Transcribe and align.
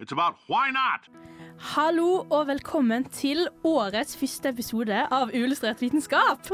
it's 0.00 0.12
about 0.12 0.34
why 0.48 0.70
not. 0.70 1.08
Hallo 1.58 2.26
og 2.30 2.48
velkommen 2.48 3.04
til 3.14 3.46
årets 3.64 4.16
første 4.18 4.50
episode 4.50 5.04
av 5.14 5.30
Uillustrert 5.34 5.82
vitenskap. 5.82 6.50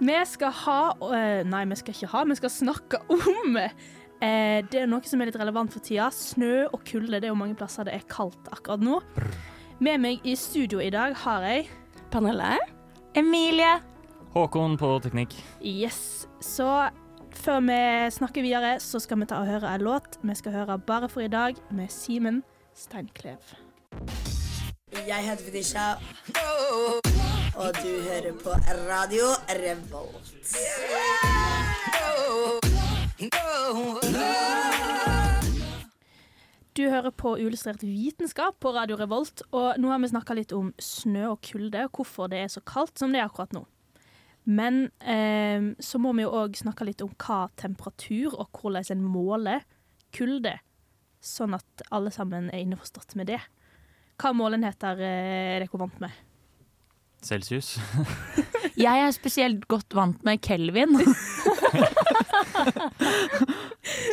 Vi 0.00 0.18
skal 0.28 0.52
ha 0.64 0.80
eh, 1.12 1.40
Nei, 1.48 1.64
vi 1.68 1.78
skal 1.80 1.96
ikke 1.96 2.10
ha, 2.12 2.24
vi 2.28 2.36
skal 2.38 2.52
snakke 2.52 3.00
om 3.12 3.56
eh, 3.60 4.60
Det 4.68 4.82
er 4.82 4.88
noe 4.88 5.04
som 5.08 5.20
er 5.20 5.30
litt 5.30 5.40
relevant 5.40 5.72
for 5.72 5.84
tida. 5.84 6.10
Snø 6.12 6.66
og 6.70 6.84
kulde. 6.88 7.20
Det 7.20 7.28
er 7.28 7.34
jo 7.34 7.40
mange 7.40 7.56
plasser 7.58 7.88
det 7.88 7.96
er 7.96 8.08
kaldt 8.08 8.50
akkurat 8.52 8.84
nå. 8.84 9.00
Med 9.80 10.02
meg 10.02 10.24
i 10.28 10.36
studio 10.36 10.82
i 10.84 10.92
dag 10.92 11.16
har 11.24 11.46
jeg 11.48 11.68
Pernille. 12.12 12.58
Emilie. 13.16 13.78
Håkon 14.34 14.76
på 14.78 14.96
teknikk. 15.02 15.32
Yes. 15.64 16.28
Så 16.44 16.68
før 17.40 17.60
vi 17.64 18.10
snakker 18.12 18.42
videre, 18.44 18.74
så 18.80 18.98
skal 19.00 19.20
vi 19.20 19.26
ta 19.30 19.40
og 19.40 19.48
høre 19.48 19.74
en 19.74 19.84
låt. 19.84 20.18
Vi 20.22 20.34
skal 20.34 20.52
høre 20.52 20.78
'Bare 20.78 21.08
for 21.08 21.20
i 21.20 21.28
dag' 21.28 21.56
med 21.70 21.88
Simen 21.88 22.42
Steinklev. 22.74 23.40
Jeg 25.06 25.20
heter 25.24 25.44
Fetisha, 25.44 25.94
og 27.56 27.74
du 27.82 27.92
hører 28.08 28.32
på 28.32 28.50
Radio 28.90 29.26
Revolt. 29.48 30.56
Du 36.76 36.82
hører 36.90 37.10
på 37.10 37.32
Uillustrert 37.32 37.82
vitenskap 37.82 38.54
på 38.60 38.70
Radio 38.70 38.96
Revolt, 38.96 39.42
og 39.52 39.74
nå 39.78 39.88
har 39.88 39.98
vi 39.98 40.08
snakka 40.08 40.34
litt 40.34 40.52
om 40.52 40.74
snø 40.78 41.30
og 41.30 41.40
kulde, 41.52 41.84
og 41.84 41.90
hvorfor 41.90 42.26
det 42.26 42.38
er 42.38 42.48
så 42.48 42.60
kaldt 42.60 42.98
som 42.98 43.12
det 43.12 43.20
er 43.20 43.24
akkurat 43.24 43.52
nå. 43.52 43.66
Men 44.50 44.80
eh, 45.04 45.62
så 45.78 46.00
må 46.02 46.12
vi 46.16 46.24
jo 46.24 46.32
òg 46.40 46.56
snakke 46.58 46.86
litt 46.88 47.02
om 47.04 47.12
hva 47.22 47.44
temperatur 47.60 48.34
og 48.34 48.48
hvordan 48.56 48.88
en 48.96 49.04
måler 49.06 49.62
kulde, 50.16 50.56
sånn 51.22 51.54
at 51.54 51.84
alle 51.94 52.10
sammen 52.14 52.48
er 52.50 52.64
innforstått 52.64 53.14
med 53.20 53.30
det. 53.30 53.38
Hva 54.20 54.32
målenheter 54.36 54.98
eh, 55.04 55.54
er 55.54 55.62
dere 55.62 55.80
vant 55.84 56.00
med? 56.02 56.18
Celsius. 57.22 57.74
Jeg 58.80 59.04
er 59.04 59.12
spesielt 59.12 59.66
godt 59.68 59.92
vant 59.94 60.22
med 60.24 60.40
Kelvin. 60.44 60.96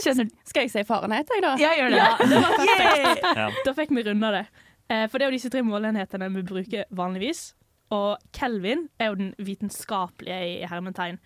Skjønner 0.03 0.27
du? 0.27 0.33
Skal 0.47 0.65
jeg 0.65 0.71
si 0.73 0.83
Fahrenheit, 0.87 1.29
jeg, 1.31 1.43
da? 1.43 1.53
Jeg 1.59 1.79
gjør 1.79 1.93
det. 1.93 1.99
Ja, 2.01 2.09
det 2.19 2.41
var 2.43 2.55
perfekt. 2.59 3.27
Ja. 3.37 3.47
Da 3.65 3.73
fikk 3.77 3.93
vi 3.95 4.03
runda 4.07 4.31
det. 4.35 4.43
Eh, 4.91 5.05
For 5.07 5.19
det 5.19 5.27
er 5.27 5.31
jo 5.31 5.37
disse 5.37 5.51
tre 5.53 5.63
målenhetene 5.65 6.29
vi 6.35 6.43
bruker 6.47 6.87
vanligvis. 6.95 7.41
Og 7.93 8.17
Kelvin 8.35 8.87
er 8.99 9.11
jo 9.11 9.19
den 9.19 9.33
vitenskapelige 9.39 10.39
i 10.63 10.67
hermetegn. 10.67 11.19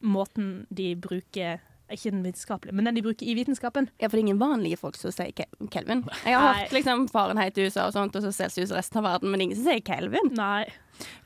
Måten 0.00 0.64
de 0.72 0.94
bruker 0.96 1.60
Ikke 1.90 2.12
den 2.12 2.22
vitenskapelige, 2.22 2.70
men 2.78 2.86
den 2.86 2.94
de 2.94 3.02
bruker 3.02 3.26
i 3.26 3.32
vitenskapen. 3.34 3.88
Ja, 3.98 4.06
for 4.06 4.14
det 4.14 4.20
er 4.20 4.26
ingen 4.28 4.38
vanlige 4.38 4.76
folk 4.78 4.94
som 4.94 5.10
sier 5.10 5.32
Kelvin. 5.74 6.04
Jeg 6.22 6.36
har 6.38 6.52
Nei. 6.52 6.60
hørt 6.60 6.74
liksom 6.76 7.08
Fahrenheit 7.10 7.58
i 7.58 7.64
USA 7.66 7.88
og 7.88 7.96
sånt, 7.96 8.14
og 8.14 8.22
så 8.22 8.30
Celsius 8.30 8.70
resten 8.70 9.00
av 9.00 9.08
verden, 9.08 9.32
men 9.32 9.42
ingen 9.42 9.58
som 9.58 9.66
sier 9.66 9.82
Kelvin. 9.82 10.30
Nei. 10.38 10.68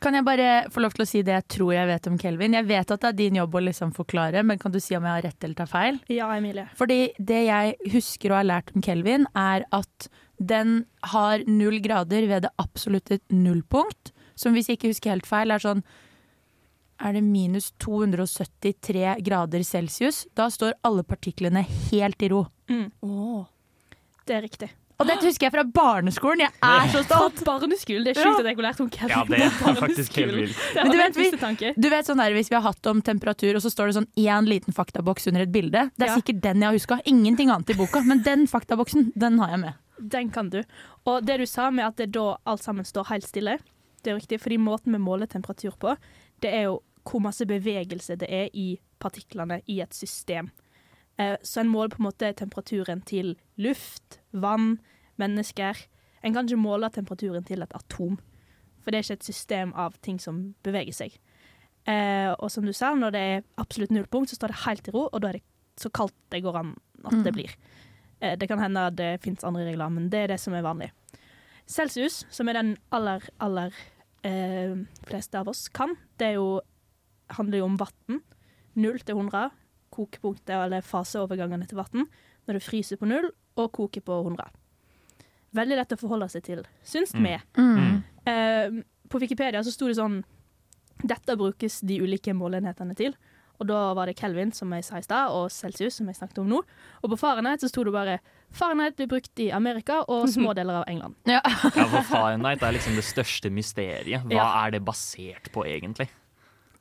Kan 0.01 0.17
jeg 0.17 0.25
bare 0.25 0.49
få 0.73 0.81
lov 0.81 0.97
til 0.97 1.05
å 1.05 1.09
si 1.11 1.21
det 1.21 1.35
jeg 1.37 1.47
tror 1.59 1.75
jeg 1.75 1.91
vet 1.93 2.09
om 2.09 2.17
Kelvin? 2.17 2.57
Jeg 2.57 2.65
vet 2.71 2.97
at 2.97 3.05
det 3.05 3.11
er 3.13 3.19
din 3.21 3.37
jobb 3.43 3.59
å 3.61 3.65
liksom 3.67 3.93
forklare, 3.93 4.41
men 4.41 4.57
kan 4.63 4.73
du 4.73 4.81
si 4.81 4.97
om 4.97 5.05
jeg 5.05 5.19
har 5.19 5.27
rett 5.29 5.45
eller 5.45 5.61
tar 5.61 5.69
feil? 5.69 6.01
Ja, 6.09 6.31
Emilie. 6.33 6.65
Fordi 6.81 6.99
det 7.21 7.43
jeg 7.51 7.77
husker 7.93 8.33
og 8.33 8.41
har 8.41 8.49
lært 8.55 8.73
om 8.73 8.89
Kelvin, 8.89 9.29
er 9.37 9.69
at 9.69 10.09
den 10.41 10.87
har 11.13 11.45
null 11.45 11.77
grader 11.85 12.25
ved 12.33 12.49
det 12.49 12.55
absolutte 12.57 13.21
nullpunkt. 13.29 14.14
Som 14.37 14.53
hvis 14.55 14.67
jeg 14.69 14.79
ikke 14.79 14.91
husker 14.93 15.11
helt 15.15 15.27
feil, 15.27 15.51
er 15.51 15.59
sånn 15.63 15.83
Er 17.01 17.13
det 17.13 17.23
minus 17.25 17.73
273 17.83 19.17
grader 19.27 19.65
celsius? 19.67 20.27
Da 20.35 20.47
står 20.49 20.75
alle 20.85 21.03
partiklene 21.03 21.65
helt 21.91 22.23
i 22.23 22.29
ro. 22.31 22.47
Det 24.27 24.35
er 24.37 24.43
riktig. 24.47 24.71
Og 25.03 25.09
dette 25.11 25.27
husker 25.27 25.49
jeg 25.49 25.53
fra 25.57 25.65
barneskolen! 25.67 26.45
Jeg 26.45 26.53
er 26.63 26.87
så 26.93 27.01
Fra 27.03 27.17
stolt! 27.19 27.41
barneskolen. 27.45 28.05
Det 28.07 28.13
er 28.15 28.21
sjukt 28.23 28.39
at 28.39 28.47
jeg 28.47 28.55
har 28.61 28.63
lært 28.69 28.81
om 28.85 28.91
Kevin 28.95 29.11
Ja, 29.11 29.25
det 29.27 29.41
er 29.43 29.75
faktisk 29.81 30.15
helt 30.21 30.37
vildt. 30.37 30.55
vilt. 30.55 30.93
Du 30.93 30.97
vet, 31.01 31.17
vi- 31.19 31.73
Du 31.83 31.89
vet 31.91 32.07
sånn 32.07 32.17
der, 32.23 32.31
Hvis 32.33 32.49
vi 32.49 32.55
har 32.55 32.63
hatt 32.63 32.87
om 32.87 33.03
temperatur, 33.03 33.57
og 33.57 33.61
så 33.63 33.71
står 33.75 33.87
det 33.91 33.97
sånn 33.97 34.09
én 34.17 34.47
liten 34.47 34.73
faktaboks 34.73 35.27
under 35.27 35.41
et 35.43 35.51
bilde. 35.53 35.91
Det 35.99 36.07
er 36.09 36.15
Ja. 36.15 36.17
sikkert 36.17 36.41
den 36.41 36.61
jeg 36.61 36.65
har 36.65 36.73
huska. 36.79 37.01
Ingenting 37.07 37.51
annet 37.51 37.71
i 37.71 37.75
boka. 37.75 38.05
Men 38.07 38.23
den 38.23 38.47
faktaboksen, 38.47 39.13
den 39.19 39.39
har 39.39 39.49
jeg 39.51 39.59
med. 39.61 39.75
Den 40.01 40.31
kan 40.31 40.49
du. 40.49 40.63
Og 41.07 41.25
det 41.27 41.39
du 41.39 41.47
sa 41.47 41.71
med 41.71 41.85
at 41.87 41.97
det 41.97 42.13
da 42.13 42.37
alt 42.47 42.63
sammen 42.63 42.85
står 42.85 43.07
helt 43.07 43.25
stille, 43.25 43.59
det 44.05 44.13
er 44.13 44.19
riktig, 44.21 44.41
fordi 44.41 44.59
måten 44.61 44.93
vi 44.95 45.01
måler 45.03 45.27
temperatur 45.31 45.77
på, 45.81 45.97
det 46.43 46.53
er 46.53 46.69
jo 46.69 46.83
hvor 47.05 47.21
masse 47.21 47.45
bevegelse 47.47 48.17
det 48.17 48.29
er 48.33 48.49
i 48.57 48.79
partiklene 49.03 49.61
i 49.69 49.81
et 49.85 49.93
system. 49.95 50.51
Eh, 51.19 51.37
Så 51.43 51.61
en 51.61 51.69
måler 51.69 51.91
på 51.93 52.01
en 52.01 52.09
måte 52.09 52.33
temperaturen 52.37 53.03
til 53.05 53.35
luft, 53.57 54.21
vann, 54.33 54.79
mennesker. 55.19 55.77
En 56.25 56.33
kan 56.35 56.47
ikke 56.49 56.57
måle 56.61 56.89
temperaturen 56.91 57.45
til 57.45 57.63
et 57.63 57.75
atom, 57.77 58.17
for 58.81 58.91
det 58.91 58.99
er 58.99 59.03
ikke 59.05 59.21
et 59.21 59.25
system 59.35 59.73
av 59.75 59.95
ting 60.03 60.19
som 60.21 60.55
beveger 60.65 60.93
seg. 60.93 61.19
Eh, 61.87 62.33
og 62.39 62.51
som 62.51 62.65
du 62.65 62.73
sa, 62.73 62.95
når 62.95 63.13
det 63.13 63.21
er 63.21 63.43
absolutt 63.61 63.91
nullpunkt, 63.93 64.31
så 64.31 64.37
står 64.37 64.49
det 64.49 64.63
helt 64.65 64.89
i 64.89 64.91
ro, 64.95 65.09
og 65.13 65.21
da 65.21 65.29
er 65.29 65.33
det 65.39 65.43
så 65.77 65.91
kaldt 65.91 66.15
det 66.31 66.43
går 66.43 66.57
an 66.57 66.77
at 67.05 67.25
det 67.25 67.33
blir. 67.35 67.51
Eh, 68.21 68.37
Det 68.37 68.49
kan 68.49 68.59
hende 68.59 68.87
at 68.87 68.97
det 68.97 69.21
fins 69.23 69.45
andre 69.45 69.67
regler, 69.67 69.91
men 69.91 70.09
det 70.09 70.19
er 70.25 70.27
det 70.29 70.41
som 70.41 70.55
er 70.55 70.63
vanlig. 70.63 70.91
Celsius, 71.67 72.25
som 72.31 72.49
er 72.49 72.53
den 72.55 72.77
aller, 72.93 73.21
aller 73.41 73.73
eh, 74.25 74.75
fleste 75.07 75.39
av 75.41 75.49
oss 75.53 75.69
kan, 75.75 75.95
det 76.19 76.33
er 76.33 76.37
jo, 76.39 76.61
handler 77.37 77.59
jo 77.61 77.69
om 77.69 77.77
vann. 77.81 78.21
Null 78.75 78.99
til 79.07 79.17
100, 79.21 79.51
kokepunktet 79.95 80.51
eller 80.57 80.83
faseovergangene 80.83 81.69
til 81.71 81.79
vann, 81.79 82.09
når 82.49 82.59
det 82.59 82.65
fryser 82.67 82.99
på 83.01 83.07
null 83.07 83.29
og 83.57 83.71
koker 83.77 84.03
på 84.05 84.17
100. 84.25 84.49
Veldig 85.55 85.77
lett 85.79 85.93
å 85.95 86.01
forholde 86.01 86.27
seg 86.33 86.43
til, 86.49 86.65
syns 86.83 87.15
Mm. 87.15 87.23
vi. 87.23 87.37
Mm. 87.63 88.03
Eh, 88.27 88.83
på 89.09 89.21
Wikipedia 89.23 89.63
så 89.63 89.71
sto 89.71 89.87
det 89.87 89.97
sånn 90.01 90.25
Dette 91.05 91.37
brukes 91.37 91.81
de 91.85 91.99
ulike 92.01 92.33
måleenhetene 92.33 92.95
til. 92.97 93.15
Og 93.61 93.69
da 93.69 93.93
var 93.95 94.07
det 94.11 94.17
Kelvin, 94.19 94.51
som 94.53 94.73
jeg 94.75 94.85
sa 94.85 94.99
i 94.99 95.05
stad, 95.07 95.31
og 95.31 95.51
Celsius, 95.55 95.95
som 96.01 96.09
jeg 96.11 96.17
snakket 96.19 96.41
om 96.43 96.49
nå. 96.51 96.63
Og 97.03 97.11
på 97.13 97.19
Fahrenheit 97.21 97.61
så 97.63 97.69
sto 97.71 97.85
det 97.87 97.93
bare 97.95 98.19
Fahrenheit 98.55 98.97
blir 98.99 99.09
brukt 99.11 99.39
i 99.43 99.51
Amerika 99.55 100.01
og 100.09 100.27
små 100.35 100.55
deler 100.55 100.81
av 100.83 100.89
England. 100.91 101.15
Ja. 101.27 101.41
Ja, 101.75 101.87
for 101.91 102.03
Fahrenheit 102.11 102.63
er 102.63 102.75
liksom 102.77 102.97
det 102.99 103.07
største 103.07 103.51
mysteriet. 103.55 104.27
Hva 104.27 104.35
Ja. 104.35 104.49
er 104.67 104.71
det 104.77 104.85
basert 104.85 105.51
på, 105.55 105.65
egentlig? 105.67 106.09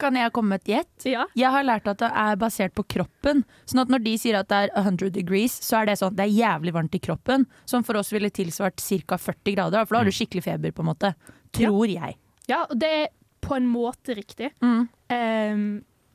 Kan 0.02 0.18
jeg 0.18 0.34
komme 0.34 0.50
med 0.58 0.62
et 0.66 0.72
gjett? 0.74 1.06
Ja. 1.06 1.28
Jeg 1.38 1.52
har 1.54 1.64
lært 1.64 1.86
at 1.88 2.00
det 2.02 2.10
er 2.10 2.36
basert 2.42 2.74
på 2.76 2.84
kroppen. 2.90 3.44
Sånn 3.70 3.84
at 3.86 3.92
når 3.94 4.02
de 4.04 4.16
sier 4.20 4.36
at 4.40 4.50
det 4.50 4.58
er 4.66 4.82
100 4.82 5.12
degrees, 5.14 5.54
så 5.64 5.78
er 5.80 5.86
det 5.92 6.00
sånn 6.02 6.12
at 6.12 6.18
det 6.18 6.26
er 6.26 6.34
jævlig 6.34 6.74
varmt 6.76 6.98
i 6.98 7.00
kroppen. 7.00 7.46
Som 7.70 7.86
for 7.88 7.96
oss 8.02 8.10
ville 8.12 8.32
tilsvart 8.34 8.82
ca. 8.82 9.18
40 9.22 9.56
grader, 9.56 9.86
for 9.86 9.94
da 9.96 10.02
har 10.02 10.10
du 10.10 10.12
skikkelig 10.18 10.44
feber, 10.50 10.74
på 10.74 10.82
en 10.84 10.90
måte. 10.90 11.14
Tror 11.54 11.86
jeg. 11.88 12.18
ja, 12.50 12.64
og 12.66 12.76
det 12.82 12.90
er 13.04 13.08
på 13.46 13.56
en 13.56 13.70
måte 13.70 14.16
riktig. 14.18 14.50
Mm. 14.66 14.90
Ehm, 15.14 15.66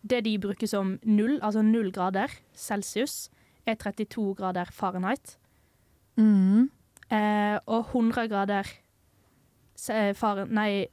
det 0.09 0.23
de 0.25 0.37
bruker 0.43 0.67
som 0.71 0.97
null, 1.05 1.39
altså 1.41 1.63
null 1.65 1.91
grader 1.93 2.33
celsius, 2.55 3.29
er 3.67 3.77
32 3.77 4.35
grader 4.39 4.71
Fahrenheit. 4.73 5.37
Mm. 6.19 6.69
Eh, 7.11 7.59
og 7.67 7.87
100 7.93 8.29
grader 8.29 8.69
Faren, 10.19 10.49
nei, 10.57 10.87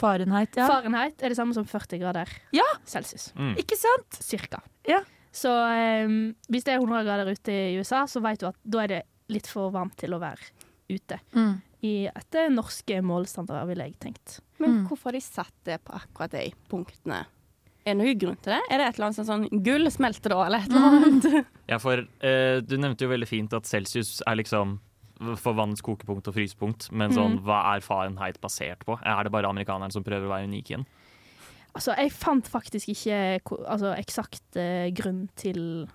Fahrenheit, 0.00 0.54
ja. 0.56 0.64
Fahrenheit 0.70 1.20
er 1.20 1.28
det 1.32 1.36
samme 1.36 1.52
som 1.52 1.66
40 1.68 1.98
grader 2.00 2.28
Ja. 2.56 2.64
celsius. 2.88 3.32
Mm. 3.36 3.52
Ikke 3.60 3.76
sant? 3.76 4.16
Cirka. 4.24 4.62
Ja. 4.88 5.02
Så 5.30 5.50
ehm, 5.52 6.34
hvis 6.48 6.64
det 6.64 6.72
er 6.74 6.80
100 6.80 7.04
grader 7.04 7.28
ute 7.30 7.52
i 7.52 7.76
USA, 7.78 8.06
så 8.08 8.22
vet 8.24 8.40
du 8.40 8.46
at 8.48 8.56
da 8.64 8.80
er 8.82 8.88
det 8.94 9.02
litt 9.30 9.46
for 9.46 9.70
varmt 9.70 9.96
til 10.00 10.14
å 10.16 10.18
være 10.22 10.40
ute. 10.90 11.20
Mm. 11.36 11.60
I 11.86 11.92
etter 12.08 12.48
norske 12.50 12.96
målstandarder, 13.04 13.68
ville 13.68 13.84
jeg 13.90 13.98
tenkt. 14.00 14.40
Men 14.58 14.70
Mm. 14.80 14.88
hvorfor 14.88 15.04
har 15.04 15.12
de 15.12 15.20
satt 15.20 15.52
det 15.64 15.78
på 15.84 15.92
akkurat 15.94 16.30
de 16.30 16.50
punktene? 16.68 17.26
Er 17.86 17.94
det 17.94 17.98
noen 18.02 18.18
grunn 18.20 18.36
til 18.44 18.52
det? 18.52 18.60
Er 18.70 18.78
det 18.82 18.86
et 18.90 18.98
eller 18.98 19.06
annet 19.08 19.18
sånn, 19.20 19.28
sånn 19.30 19.62
gull 19.64 19.90
smelter 19.90 20.34
da, 20.34 20.40
eller 20.46 20.64
et 20.66 20.70
eller 20.74 20.96
annet? 20.98 21.50
Ja, 21.70 21.78
for 21.80 22.02
eh, 22.26 22.60
du 22.60 22.74
nevnte 22.76 23.06
jo 23.06 23.12
veldig 23.12 23.28
fint 23.30 23.52
at 23.56 23.68
celsius 23.70 24.18
er 24.26 24.36
liksom 24.40 24.78
for 25.36 25.52
vannets 25.56 25.82
kokepunkt 25.84 26.28
og 26.30 26.34
frysepunkt, 26.36 26.88
men 26.92 27.10
Mm. 27.10 27.16
sånn, 27.16 27.34
hva 27.44 27.58
er 27.76 27.80
Fahrenheit 27.84 28.38
basert 28.40 28.84
på? 28.88 28.96
Er 29.04 29.24
det 29.24 29.32
bare 29.32 29.48
amerikaneren 29.52 29.92
som 29.92 30.02
prøver 30.04 30.24
å 30.28 30.32
være 30.32 30.48
unik 30.48 30.70
igjen? 30.72 30.86
Altså, 31.74 31.92
jeg 31.96 32.10
fant 32.16 32.48
faktisk 32.50 32.88
ikke 32.88 33.18
altså, 33.68 33.92
eksakt 34.00 34.56
eh, 34.58 34.88
grunn 34.96 35.28
til, 35.36 35.86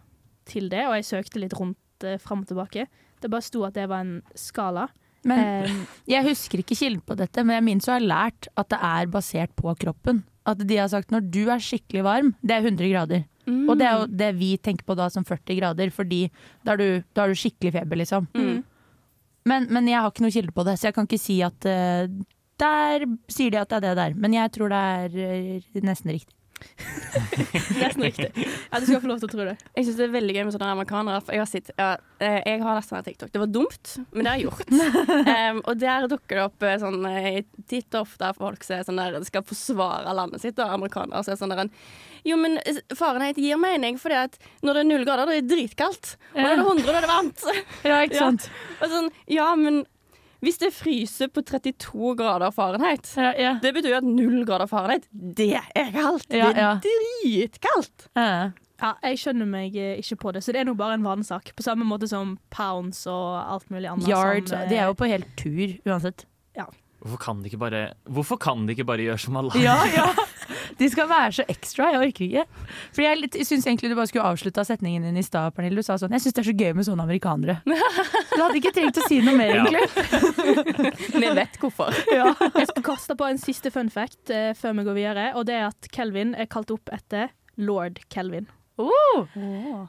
til 0.45 0.69
det, 0.69 0.85
og 0.87 0.93
jeg 0.95 1.09
søkte 1.09 1.41
litt 1.41 1.53
rundt 1.57 2.05
eh, 2.05 2.17
fram 2.21 2.45
og 2.45 2.47
tilbake. 2.53 2.85
Det 3.19 3.31
bare 3.33 3.41
sto 3.43 3.63
at 3.67 3.73
det 3.75 3.89
var 3.89 4.05
en 4.05 4.21
skala. 4.37 4.87
Men 5.25 5.55
Eh, 5.65 5.77
jeg 6.15 6.25
husker 6.27 6.61
ikke 6.61 6.77
kilden 6.77 7.03
på 7.05 7.17
dette, 7.17 7.43
men 7.43 7.57
jeg 7.57 7.65
minnes 7.65 7.89
å 7.89 7.95
ha 7.95 8.01
lært 8.03 8.49
at 8.55 8.69
det 8.73 8.79
er 8.89 9.11
basert 9.11 9.55
på 9.57 9.73
kroppen. 9.81 10.23
At 10.45 10.61
de 10.61 10.77
har 10.77 10.91
sagt 10.91 11.13
når 11.13 11.25
du 11.33 11.41
er 11.49 11.63
skikkelig 11.63 12.05
varm, 12.05 12.35
det 12.45 12.57
er 12.57 12.67
100 12.69 12.91
grader. 12.91 13.25
Mm. 13.45 13.65
Og 13.69 13.77
det 13.79 13.87
er 13.87 13.97
jo 13.97 14.05
det 14.21 14.29
vi 14.39 14.51
tenker 14.57 14.85
på 14.87 14.97
da 14.97 15.09
som 15.13 15.25
40 15.25 15.59
grader, 15.59 15.91
fordi 15.93 16.25
da 16.65 16.73
har 16.73 16.81
du, 16.81 17.03
da 17.13 17.25
har 17.25 17.33
du 17.33 17.39
skikkelig 17.39 17.75
feber, 17.77 18.01
liksom. 18.01 18.29
Mm. 18.37 18.63
Men, 19.45 19.67
men 19.73 19.89
jeg 19.89 20.01
har 20.01 20.09
ikke 20.09 20.25
noe 20.25 20.33
kilde 20.33 20.55
på 20.55 20.65
det, 20.65 20.79
så 20.81 20.89
jeg 20.89 20.97
kan 20.97 21.09
ikke 21.09 21.21
si 21.21 21.35
at 21.45 21.67
uh, 21.69 22.07
Der 22.57 23.03
sier 23.29 23.51
de 23.53 23.59
at 23.61 23.69
det 23.69 23.77
er 23.77 23.83
det 23.83 23.97
der, 23.99 24.15
men 24.17 24.33
jeg 24.33 24.53
tror 24.55 24.73
det 24.73 24.79
er 24.79 25.19
uh, 25.19 25.83
nesten 25.85 26.13
riktig. 26.15 26.33
nesten 27.79 28.03
riktig. 28.03 28.29
Ja, 28.71 28.79
du 28.79 28.85
skal 28.85 29.01
få 29.01 29.09
lov 29.09 29.21
til 29.21 29.29
å 29.29 29.31
tro 29.31 29.45
det. 29.47 29.55
Jeg 29.75 29.87
syns 29.87 29.99
det 29.99 30.05
er 30.07 30.13
veldig 30.15 30.35
gøy 30.35 30.43
med 30.47 30.55
sånne 30.55 30.71
amerikanere. 30.75 31.21
For 31.25 31.35
jeg 31.35 31.43
har 31.43 31.49
sett 31.49 31.71
ja, 31.75 31.89
eh, 32.23 32.39
Jeg 32.45 32.63
har 32.63 32.77
lest 32.77 32.91
sånn 32.91 33.05
TikTok. 33.05 33.31
Det 33.33 33.41
var 33.41 33.51
dumt, 33.51 33.93
men 34.11 34.25
det 34.25 34.31
har 34.33 34.41
jeg 34.41 34.47
gjort. 34.47 34.73
um, 35.35 35.61
og 35.63 35.79
der 35.81 36.09
dukker 36.11 36.39
det 36.39 36.45
opp 36.47 36.65
eh, 36.67 36.77
sånn 36.81 36.99
eh, 37.09 37.39
titt 37.71 37.95
og 37.95 38.05
ofte 38.05 38.31
folk 38.39 38.67
som 38.67 38.83
sånn 38.87 39.01
der, 39.01 39.19
skal 39.27 39.45
forsvare 39.47 40.15
landet 40.17 40.43
sitt, 40.43 40.59
og 40.59 40.75
amerikanere 40.77 41.23
som 41.25 41.35
er 41.35 41.41
sånn 41.41 41.55
der 41.55 41.71
Jo, 42.25 42.37
men 42.41 42.59
faren 42.61 42.97
Fahrenheit 43.05 43.39
gir 43.41 43.59
mening, 43.61 43.99
fordi 44.01 44.17
at 44.25 44.39
når 44.65 44.79
det 44.79 44.83
er 44.83 44.89
null 44.91 45.07
grader, 45.07 45.29
da 45.29 45.35
er 45.35 45.43
det 45.43 45.51
dritkaldt. 45.53 46.15
Og 46.33 46.39
når 46.41 46.49
det 46.49 46.55
er 46.55 46.63
100, 46.65 46.85
da 46.87 46.95
er 46.95 47.05
det 47.05 47.11
varmt. 47.11 47.45
Ja, 47.85 47.99
ikke 48.05 48.15
Ja. 48.19 48.29
sant? 48.29 48.49
Og 48.79 48.89
sånn, 48.91 49.11
ja, 49.31 49.51
men 49.59 49.83
hvis 50.43 50.57
det 50.61 50.71
fryser 50.75 51.29
på 51.33 51.41
32 51.45 52.15
grader 52.19 52.51
Fahrenheit 52.55 53.07
Ja, 53.17 53.31
ja. 53.39 53.53
det 53.63 53.73
betyr 53.77 53.97
at 53.97 54.03
null 54.07 54.43
grader 54.45 54.67
Fahrenheit, 54.69 55.07
det 55.11 55.53
er 55.55 55.91
kaldt. 55.95 56.27
Ja, 56.33 56.51
det 56.53 56.61
er 56.65 56.83
dritkaldt. 56.85 58.09
Ja. 58.15 58.51
Ja, 58.81 58.89
jeg 59.07 59.21
skjønner 59.21 59.47
meg 59.47 59.75
eh, 59.79 59.95
ikke 60.01 60.17
på 60.19 60.31
det, 60.35 60.41
så 60.43 60.51
det 60.51 60.59
er 60.59 60.65
nå 60.67 60.73
bare 60.75 60.97
en 60.97 61.05
vanesak. 61.05 61.53
På 61.55 61.63
samme 61.63 61.85
måte 61.87 62.09
som 62.11 62.33
pounds 62.51 63.05
og 63.07 63.37
alt 63.39 63.69
mulig 63.71 63.87
annet. 63.87 64.09
Yards, 64.11 64.51
som, 64.51 64.59
eh, 64.65 64.69
de 64.69 64.75
er 64.81 64.89
jo 64.89 64.97
på 64.99 65.07
helt 65.07 65.29
tur 65.39 65.77
uansett. 65.87 66.25
Hvorfor 67.05 67.19
kan 67.21 67.41
de 67.43 67.51
ikke 67.51 67.59
bare, 67.61 67.79
hvorfor 68.09 68.39
kan 68.41 68.63
de 68.65 68.73
ikke 68.73 68.87
bare 68.89 69.03
gjøre 69.05 69.21
som 69.21 69.35
alle 69.37 69.59
Ja, 69.61 69.75
ja. 69.93 70.07
De 70.79 70.87
skal 70.89 71.05
være 71.09 71.35
så 71.37 71.43
ekstra. 71.49 71.91
Jeg 71.93 71.99
orker 72.01 72.25
ikke. 72.25 72.43
For 72.95 73.05
Jeg, 73.05 73.45
syns 73.45 73.67
egentlig 73.67 73.91
du 73.91 73.95
bare 73.97 74.09
skulle 74.09 74.25
avslutta 74.25 74.65
setningen 74.65 75.05
din 75.05 75.19
i 75.21 75.23
stad, 75.25 75.53
Pernille. 75.53 75.77
Du 75.77 75.85
sa 75.85 75.99
sånn 76.01 76.15
Jeg 76.17 76.23
syns 76.25 76.33
det 76.35 76.41
er 76.41 76.49
så 76.49 76.55
gøy 76.57 76.73
med 76.79 76.87
sånne 76.89 77.05
amerikanere. 77.05 77.59
Du 77.65 78.41
hadde 78.41 78.57
ikke 78.57 78.73
trengt 78.73 78.97
å 78.97 79.05
si 79.05 79.21
noe 79.21 79.37
mer, 79.37 79.53
Ja. 79.53 79.63
egentlig. 79.69 81.13
Vi 81.21 81.31
vet 81.37 81.61
hvorfor. 81.61 81.93
Ja. 82.09 82.33
Jeg 82.57 82.71
skal 82.73 82.87
kaste 82.89 83.17
på 83.21 83.29
en 83.29 83.41
siste 83.41 83.69
fun 83.73 83.93
fact 83.93 84.33
uh, 84.33 84.51
før 84.57 84.75
vi 84.79 84.89
går 84.89 84.97
videre, 84.97 85.29
og 85.37 85.45
det 85.45 85.59
er 85.61 85.69
at 85.69 85.89
Kelvin 85.93 86.33
er 86.35 86.49
kalt 86.49 86.73
opp 86.73 86.89
etter 86.93 87.29
lord 87.61 88.01
Kelvin. 88.09 88.49
Oh. 88.81 89.29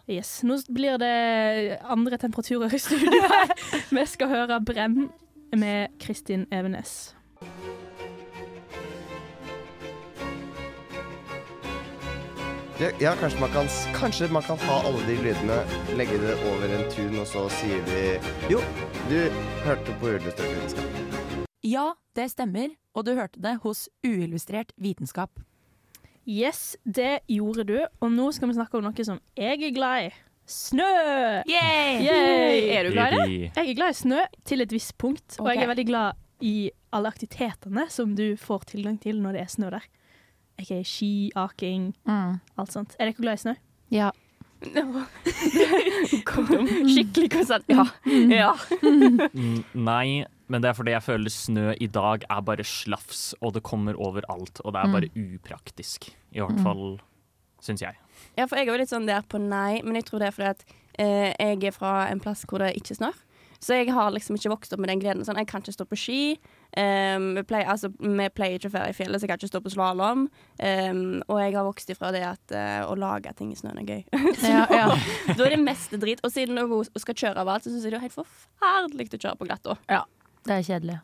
Yes. 0.06 0.42
Nå 0.46 0.60
blir 0.70 1.00
det 1.02 1.80
andre 1.82 2.20
temperaturer 2.22 2.70
i 2.76 2.78
studio. 2.78 3.18
Vi 3.96 4.04
skal 4.06 4.30
høre 4.30 4.60
Brenn 4.62 5.08
med 5.52 5.88
Kristin 6.00 6.46
Evenes. 6.50 7.16
Ja, 12.80 12.90
ja 13.00 13.14
kanskje, 13.20 13.40
man 13.40 13.50
kan, 13.50 13.68
kanskje 13.94 14.28
man 14.32 14.42
kan 14.42 14.58
ha 14.58 14.80
alle 14.88 15.00
de 15.06 15.16
lydene, 15.24 15.62
legge 15.96 16.18
det 16.20 16.34
over 16.50 16.68
en 16.76 16.84
tun, 16.92 17.14
og 17.22 17.26
så 17.26 17.46
sier 17.48 17.80
vi 17.88 18.02
Jo, 18.52 18.60
du 19.08 19.16
hørte 19.64 19.96
på 20.00 20.10
Uillustrert 20.12 20.52
vitenskap. 20.52 21.46
Ja, 21.64 21.92
det 22.16 22.30
stemmer. 22.30 22.76
Og 22.94 23.06
du 23.06 23.14
hørte 23.14 23.40
det 23.42 23.58
hos 23.62 23.88
Uillustrert 24.04 24.72
vitenskap. 24.76 25.40
Yes, 26.28 26.76
det 26.84 27.18
gjorde 27.28 27.64
du. 27.64 27.78
Og 28.00 28.12
nå 28.12 28.30
skal 28.32 28.48
vi 28.48 28.56
snakke 28.58 28.78
om 28.78 28.84
noe 28.84 29.04
som 29.08 29.20
jeg 29.38 29.62
er 29.62 29.74
glad 29.74 30.08
i. 30.08 30.14
Snø! 30.46 30.86
Yay! 31.50 32.04
Yay! 32.06 32.60
Er 32.76 32.86
du 32.86 32.92
glad 32.94 33.12
i 33.12 33.18
det? 33.18 33.26
Jeg 33.56 33.70
er 33.72 33.78
glad 33.78 33.90
i 33.90 33.98
snø 33.98 34.20
til 34.46 34.62
et 34.62 34.70
visst 34.74 34.94
punkt, 34.98 35.38
og 35.42 35.48
jeg 35.50 35.64
er 35.64 35.70
veldig 35.72 35.86
glad 35.88 36.14
i 36.44 36.70
alle 36.94 37.10
aktivitetene 37.10 37.88
som 37.90 38.12
du 38.18 38.36
får 38.38 38.68
tilgang 38.70 38.98
til 39.02 39.18
når 39.24 39.38
det 39.38 39.42
er 39.42 39.50
snø 39.52 39.70
der. 39.74 39.86
Jeg 40.60 40.70
er 40.78 40.86
ski, 40.88 41.10
aking, 41.36 41.90
Mm. 42.08 42.38
alt 42.58 42.72
sånt. 42.72 42.94
Er 43.00 43.10
dere 43.10 43.18
glad 43.18 43.40
i 43.40 43.42
snø? 43.42 43.54
Ja. 43.92 44.10
Skikkelig 46.94 47.30
konsert. 47.34 47.66
Ja. 47.68 47.84
ja. 48.06 48.52
Mm, 48.82 49.64
Nei, 49.74 50.24
men 50.48 50.62
det 50.64 50.70
er 50.70 50.76
fordi 50.78 50.94
jeg 50.94 51.02
føler 51.04 51.28
snø 51.32 51.66
i 51.82 51.88
dag 51.92 52.24
er 52.30 52.40
bare 52.46 52.64
slafs, 52.64 53.34
og 53.42 53.52
det 53.56 53.62
kommer 53.66 53.98
overalt. 54.00 54.60
Og 54.64 54.72
det 54.72 54.80
er 54.84 54.94
bare 54.94 55.10
upraktisk. 55.26 56.08
I 56.32 56.40
hvert 56.40 56.60
fall 56.64 56.96
syns 57.64 57.82
jeg. 57.84 57.98
Ja, 58.38 58.46
for 58.46 58.58
jeg 58.58 58.66
er 58.66 58.72
jo 58.74 58.80
litt 58.82 58.92
sånn 58.92 59.08
der 59.08 59.24
på 59.26 59.40
nei, 59.42 59.82
men 59.84 60.00
jeg 60.00 60.08
tror 60.08 60.22
det 60.22 60.30
er 60.30 60.36
fordi 60.36 60.52
at 60.52 60.66
eh, 60.98 61.30
jeg 61.32 61.70
er 61.70 61.76
fra 61.76 61.94
en 62.10 62.22
plass 62.22 62.44
hvor 62.48 62.64
det 62.64 62.74
ikke 62.78 62.98
snør. 62.98 63.16
Så 63.60 63.76
jeg 63.76 63.92
har 63.92 64.12
liksom 64.12 64.36
ikke 64.36 64.52
vokst 64.52 64.74
opp 64.74 64.82
med 64.82 64.90
den 64.92 65.00
gleden. 65.00 65.24
Sånn, 65.26 65.38
jeg 65.40 65.48
kan 65.50 65.64
ikke 65.64 65.74
stå 65.74 65.86
på 65.88 65.98
ski. 65.98 66.20
Um, 66.76 67.30
vi, 67.38 67.44
pleier, 67.48 67.68
altså, 67.72 67.90
vi 67.96 68.28
pleier 68.36 68.58
ikke 68.58 68.70
å 68.70 68.74
ferie 68.74 68.92
i 68.92 68.96
fjellet, 68.96 69.20
så 69.20 69.26
jeg 69.26 69.32
kan 69.32 69.40
ikke 69.40 69.50
stå 69.50 69.62
på 69.64 69.72
slalåm. 69.72 70.26
Um, 70.60 71.00
og 71.24 71.40
jeg 71.40 71.56
har 71.56 71.66
vokst 71.66 71.92
ifra 71.94 72.12
det 72.14 72.22
at 72.28 72.56
uh, 72.56 72.82
å 72.90 72.96
lage 73.00 73.32
ting 73.38 73.52
i 73.54 73.58
snøen 73.58 73.80
er 73.82 73.88
gøy. 73.88 74.04
så 74.42 74.52
Ja, 74.52 74.66
ja. 74.70 74.86
da 75.32 75.48
er 75.48 75.56
det 75.56 75.62
meste 75.64 76.00
drit. 76.02 76.22
Og 76.26 76.34
siden 76.34 76.60
hun 76.60 76.84
skal 77.00 77.16
kjøre 77.16 77.40
overalt, 77.40 77.64
alt, 77.64 77.68
så 77.68 77.74
syns 77.74 77.88
jeg 77.88 77.96
det 77.96 78.00
er 78.02 78.08
helt 78.08 78.18
forferdelig 78.18 79.08
å 79.08 79.22
kjøre 79.24 79.36
på 79.40 79.48
glatt 79.48 79.72
òg. 79.72 79.84
Det 80.46 80.60
er 80.60 80.66
kjedelig. 80.68 81.00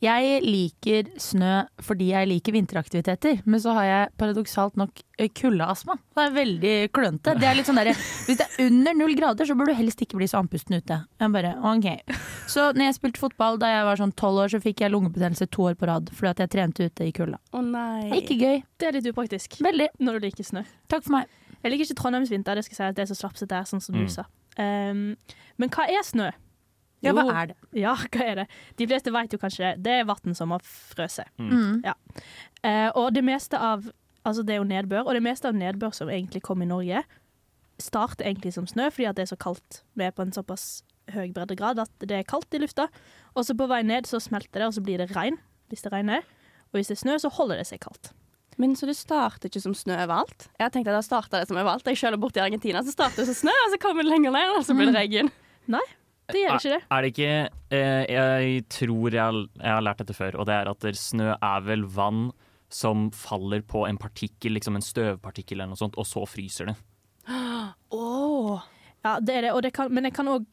Jeg 0.00 0.40
liker 0.46 1.10
snø 1.20 1.66
fordi 1.84 2.06
jeg 2.14 2.28
liker 2.30 2.54
vinteraktiviteter, 2.56 3.42
men 3.44 3.60
så 3.60 3.74
har 3.76 3.84
jeg 3.84 4.12
paradoksalt 4.16 4.78
nok 4.80 5.02
eh, 5.20 5.28
kuldeastma. 5.36 5.98
Det 6.16 6.22
er 6.24 6.32
veldig 6.38 6.72
klønete. 6.96 7.34
Det 7.36 7.48
er 7.50 7.58
litt 7.58 7.68
sånn 7.68 7.76
der, 7.76 7.90
Hvis 8.24 8.38
det 8.40 8.46
er 8.46 8.64
under 8.70 8.96
null 8.96 9.12
grader, 9.18 9.44
så 9.44 9.56
burde 9.58 9.74
du 9.74 9.78
helst 9.82 10.00
ikke 10.00 10.16
bli 10.16 10.28
så 10.30 10.40
andpusten 10.40 10.78
ute. 10.80 11.02
Jeg 11.20 11.34
bare, 11.34 11.52
ok. 11.60 12.16
Så 12.48 12.70
når 12.72 12.88
jeg 12.88 12.96
spilte 12.96 13.20
fotball 13.20 13.60
da 13.60 13.68
jeg 13.74 13.84
var 13.90 14.00
sånn 14.00 14.14
tolv 14.16 14.40
år, 14.46 14.54
så 14.54 14.62
fikk 14.64 14.80
jeg 14.86 14.94
lungebetennelse 14.94 15.50
to 15.52 15.68
år 15.68 15.76
på 15.76 15.86
rad 15.92 16.08
fordi 16.16 16.32
at 16.32 16.42
jeg 16.46 16.54
trente 16.56 16.88
ute 16.88 17.06
i 17.06 17.12
kulda. 17.20 17.36
Å 17.52 17.60
nei. 17.68 18.08
Ikke 18.22 18.40
gøy. 18.40 18.62
Det 18.80 18.88
er 18.88 18.96
litt 18.96 19.10
upraktisk 19.12 19.60
Veldig. 19.62 19.90
når 20.00 20.16
du 20.18 20.26
liker 20.30 20.48
snø. 20.48 20.64
Takk 20.88 21.04
for 21.04 21.18
meg. 21.18 21.28
Jeg 21.60 21.74
liker 21.74 21.84
ikke 21.90 22.00
Trondheimsvinter, 22.00 22.56
det 22.56 22.64
skal 22.64 22.72
jeg 22.72 22.80
si 22.80 22.88
at 22.88 22.96
det 22.96 23.04
er 23.04 23.10
så 23.12 23.18
slapsete 23.20 23.52
der, 23.52 23.68
sånn 23.68 23.82
som 23.84 23.94
Mm. 24.00 24.06
du 24.06 24.12
sa. 24.16 24.24
Um, 24.58 25.16
men 25.60 25.68
hva 25.68 25.84
er 25.92 26.00
snø? 26.08 26.30
Ja, 27.04 27.14
hva 27.16 27.24
er 27.32 27.52
det? 27.52 27.56
Ja, 27.80 27.94
hva 28.12 28.26
er 28.26 28.42
det? 28.42 28.46
De 28.76 28.88
fleste 28.90 29.12
vet 29.14 29.32
jo 29.32 29.40
kanskje 29.40 29.64
det. 29.64 29.86
Det 29.86 29.96
er 30.00 30.08
vann 30.08 30.36
som 30.36 30.52
har 30.54 30.64
frøset. 30.66 31.30
Mm. 31.40 31.80
Eh, 31.86 32.90
og 32.94 33.14
det 33.16 33.24
meste 33.26 33.58
av 33.58 33.90
Altså, 34.20 34.42
det 34.44 34.52
er 34.52 34.58
jo 34.60 34.66
nedbør, 34.68 35.06
og 35.08 35.14
det 35.16 35.22
meste 35.24 35.48
av 35.48 35.54
nedbør 35.56 35.94
som 35.96 36.10
egentlig 36.12 36.42
kom 36.44 36.60
i 36.60 36.66
Norge, 36.68 37.00
starter 37.80 38.26
egentlig 38.28 38.52
som 38.52 38.66
snø, 38.68 38.90
fordi 38.92 39.06
at 39.08 39.16
det 39.16 39.24
er 39.24 39.30
så 39.30 39.38
kaldt. 39.40 39.78
Vi 39.96 40.04
er 40.04 40.12
på 40.12 40.26
en 40.26 40.34
såpass 40.36 40.82
høy 41.08 41.30
breddegrad 41.32 41.80
at 41.80 42.04
det 42.04 42.18
er 42.18 42.26
kaldt 42.28 42.52
i 42.52 42.60
lufta. 42.60 42.90
Og 43.32 43.46
så 43.48 43.56
på 43.56 43.68
vei 43.70 43.80
ned 43.86 44.04
så 44.10 44.20
smelter 44.20 44.60
det, 44.60 44.68
og 44.68 44.76
så 44.76 44.84
blir 44.84 45.00
det 45.00 45.08
regn 45.16 45.40
hvis 45.72 45.86
det 45.86 45.92
regner. 45.94 46.26
Og 46.70 46.78
hvis 46.78 46.90
det 46.90 46.98
er 46.98 47.02
snø, 47.04 47.16
så 47.22 47.30
holder 47.32 47.62
det 47.62 47.68
seg 47.70 47.80
kaldt. 47.80 48.12
Men 48.60 48.74
så 48.76 48.84
det 48.90 48.98
starter 48.98 49.48
ikke 49.48 49.62
som 49.64 49.74
snø 49.74 49.96
overalt? 49.96 50.50
Jeg 50.58 50.66
har 50.66 50.74
tenkt 50.74 50.90
at 50.90 50.98
da 51.00 51.20
har 51.22 51.32
det 51.32 51.48
som 51.48 51.56
overalt. 51.56 51.88
Jeg 51.88 52.02
kjører 52.02 52.20
bort 52.20 52.36
til 52.36 52.44
Argentina, 52.44 52.82
så 52.84 52.92
starter 52.92 53.22
det 53.22 53.30
som 53.30 53.38
snø, 53.46 53.54
og 53.64 53.72
så 53.72 53.80
kommer 53.80 54.04
det 54.04 54.12
lenger 54.12 54.36
ned, 54.36 54.56
og 54.58 54.66
så 54.66 54.76
blir 54.76 54.90
det 54.90 54.98
regn. 54.98 55.32
Det 56.32 56.42
gjør 56.44 56.56
ikke 56.58 56.72
det. 56.74 56.82
Er 56.90 57.02
det 57.02 57.10
ikke 57.14 57.32
eh, 57.70 58.04
Jeg 58.10 58.68
tror 58.68 59.10
jeg, 59.10 59.20
har- 59.22 59.48
jeg 59.62 59.72
har 59.74 59.82
lært 59.82 59.98
dette 60.04 60.14
før, 60.16 60.38
og 60.40 60.46
det 60.46 60.54
er 60.54 60.70
at 60.70 60.80
der 60.80 60.92
snø 60.98 61.32
er 61.34 61.60
vel 61.66 61.82
vann 61.86 62.30
som 62.70 63.08
faller 63.10 63.62
på 63.66 63.84
en 63.88 63.98
partikkel, 63.98 64.52
liksom 64.54 64.76
en 64.78 64.82
støvpartikkel 64.86 65.58
eller 65.58 65.72
noe 65.72 65.76
sånt, 65.80 65.96
og 65.98 66.06
så 66.06 66.22
fryser 66.28 66.66
det. 66.70 66.76
Oh. 67.90 68.60
Ja, 69.04 69.18
det 69.20 69.34
er 69.36 69.40
det. 69.48 69.52
Og 69.56 69.62
det 69.64 69.72
kan, 69.74 69.90
men 69.92 70.04
jeg 70.06 70.14
kan 70.16 70.28
òg 70.30 70.46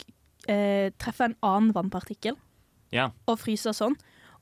eh, 0.49 0.89
treffe 0.99 1.27
en 1.27 1.35
annen 1.45 1.73
vannpartikkel 1.75 2.37
Ja. 2.95 3.09
og 3.27 3.39
fryse 3.41 3.73
sånn. 3.75 3.95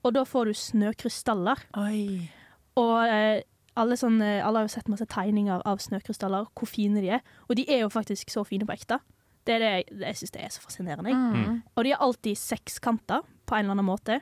Og 0.06 0.14
da 0.14 0.24
får 0.28 0.46
du 0.52 0.54
snøkrystaller. 0.54 1.64
Oi. 1.82 2.30
Og 2.78 2.96
eh, 3.10 3.42
alle, 3.76 3.98
sånne, 3.98 4.38
alle 4.46 4.62
har 4.62 4.68
jo 4.70 4.74
sett 4.76 4.88
masse 4.92 5.08
tegninger 5.10 5.64
av 5.66 5.82
snøkrystaller, 5.82 6.46
hvor 6.56 6.70
fine 6.70 7.02
de 7.02 7.10
er. 7.18 7.24
Og 7.50 7.58
de 7.58 7.66
er 7.68 7.82
jo 7.84 7.90
faktisk 7.92 8.30
så 8.32 8.46
fine 8.48 8.68
på 8.70 8.76
ekte. 8.78 9.00
Det 9.46 9.56
er 9.56 9.60
det 9.62 9.72
jeg, 9.72 9.86
jeg 10.02 10.16
syns 10.22 10.32
det 10.36 10.42
er 10.46 10.54
så 10.56 10.62
fascinerende. 10.64 11.12
Mm. 11.14 11.58
Og 11.76 11.84
de 11.86 11.92
har 11.94 12.02
alltid 12.02 12.38
seks 12.42 12.80
kanter 12.82 13.22
på 13.46 13.56
en 13.58 13.66
eller 13.68 13.76
annen 13.78 13.86
måte. 13.90 14.20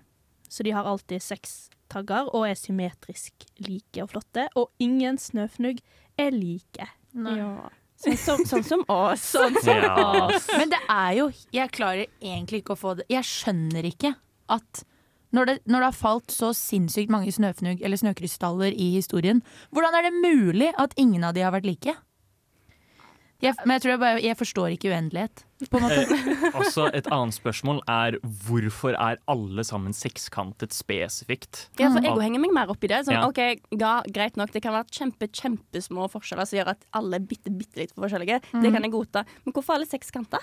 Så 0.52 0.64
de 0.68 0.74
har 0.76 0.86
alltid 0.86 1.24
seks 1.24 1.70
tagger 1.90 2.28
og 2.36 2.44
er 2.50 2.58
symmetrisk 2.60 3.46
like 3.64 4.04
og 4.04 4.12
flotte. 4.12 4.48
Og 4.60 4.70
ingen 4.84 5.18
snøfnugg 5.22 5.80
er 6.20 6.32
like. 6.36 6.90
Ja. 7.14 7.70
Sånn, 8.04 8.18
som- 8.20 8.44
sånn 8.46 8.64
som 8.68 8.82
oss. 8.92 9.30
Ja. 9.64 10.28
Men 10.58 10.70
det 10.74 10.80
er 10.90 11.12
jo 11.22 11.28
Jeg 11.56 11.72
klarer 11.72 12.08
egentlig 12.20 12.64
ikke 12.64 12.74
å 12.76 12.80
få 12.82 12.96
det 12.98 13.06
Jeg 13.08 13.24
skjønner 13.24 13.86
ikke 13.88 14.16
at 14.52 14.82
når 15.34 15.46
det, 15.48 15.56
når 15.66 15.80
det 15.80 15.88
har 15.88 15.96
falt 15.98 16.34
så 16.34 16.50
sinnssykt 16.54 17.10
mange 17.14 17.32
snøfnugg 17.34 17.80
eller 17.82 17.98
snøkrystaller 17.98 18.74
i 18.76 18.90
historien, 19.00 19.40
hvordan 19.74 19.96
er 19.98 20.06
det 20.10 20.12
mulig 20.20 20.68
at 20.78 20.94
ingen 21.00 21.24
av 21.26 21.34
de 21.34 21.42
har 21.42 21.54
vært 21.56 21.66
like? 21.66 21.96
Jeg, 23.44 23.58
men 23.68 23.76
jeg 23.76 23.82
tror 23.84 23.92
jeg 23.92 24.00
bare 24.00 24.22
Jeg 24.24 24.38
forstår 24.40 24.74
ikke 24.78 24.92
uendelighet, 24.94 25.42
på 25.70 25.80
en 25.80 25.84
måte. 25.84 26.04
Eh, 26.16 26.56
også 26.60 26.86
et 26.96 27.08
annet 27.12 27.36
spørsmål 27.36 27.82
er 27.92 28.16
hvorfor 28.46 28.96
er 28.96 29.18
alle 29.32 29.66
sammen 29.68 29.92
sekskantet 29.96 30.72
spesifikt? 30.76 31.66
Ja, 31.80 31.90
for 31.92 32.04
jeg 32.04 32.16
henger 32.24 32.40
meg 32.44 32.54
mer 32.56 32.72
opp 32.72 32.84
i 32.84 32.90
det. 32.92 33.02
Sånn, 33.08 33.18
Ja. 33.18 33.26
ok, 33.28 33.42
ja, 33.80 33.94
Greit 34.16 34.40
nok, 34.40 34.54
det 34.56 34.62
kan 34.64 34.76
være 34.76 34.88
kjempe, 34.96 35.28
kjempesmå 35.28 36.08
forskjeller 36.14 36.48
som 36.48 36.60
gjør 36.62 36.72
at 36.76 36.86
alle 36.96 37.20
er 37.20 37.28
bitte, 37.28 37.52
bitte 37.52 37.82
litt 37.84 37.94
forskjellige. 38.00 38.40
Det 38.64 38.72
kan 38.74 38.88
jeg 38.88 38.92
godta. 38.96 39.26
Men 39.44 39.54
hvorfor 39.58 39.76
alle 39.76 39.90
sekskanter? 39.92 40.40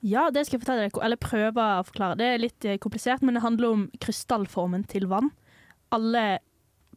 Ja, 0.00 0.30
det 0.30 0.46
skal 0.46 0.58
jeg 0.58 0.64
fortelle 0.64 0.86
dere, 0.88 1.04
eller 1.04 1.20
prøve 1.20 1.68
å 1.80 1.84
forklare. 1.84 2.16
Det 2.20 2.26
er 2.32 2.38
litt 2.38 2.64
eh, 2.64 2.78
komplisert, 2.78 3.20
men 3.22 3.34
det 3.36 3.42
handler 3.44 3.74
om 3.74 3.86
krystallformen 4.00 4.86
til 4.88 5.08
vann. 5.10 5.32
Alle, 5.92 6.38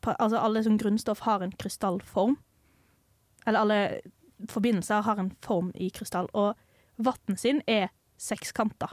altså 0.05 0.39
alle 0.39 0.63
som 0.63 0.77
grunnstoff 0.79 1.23
har 1.27 1.41
en 1.43 1.51
krystallform. 1.59 2.37
Eller 3.47 3.59
alle 3.59 3.79
forbindelser 4.49 5.01
har 5.01 5.19
en 5.19 5.31
form 5.43 5.71
i 5.75 5.89
krystall, 5.89 6.27
og 6.33 6.55
vann 6.97 7.37
sin 7.37 7.61
er 7.67 7.89
sekskanta. 8.17 8.91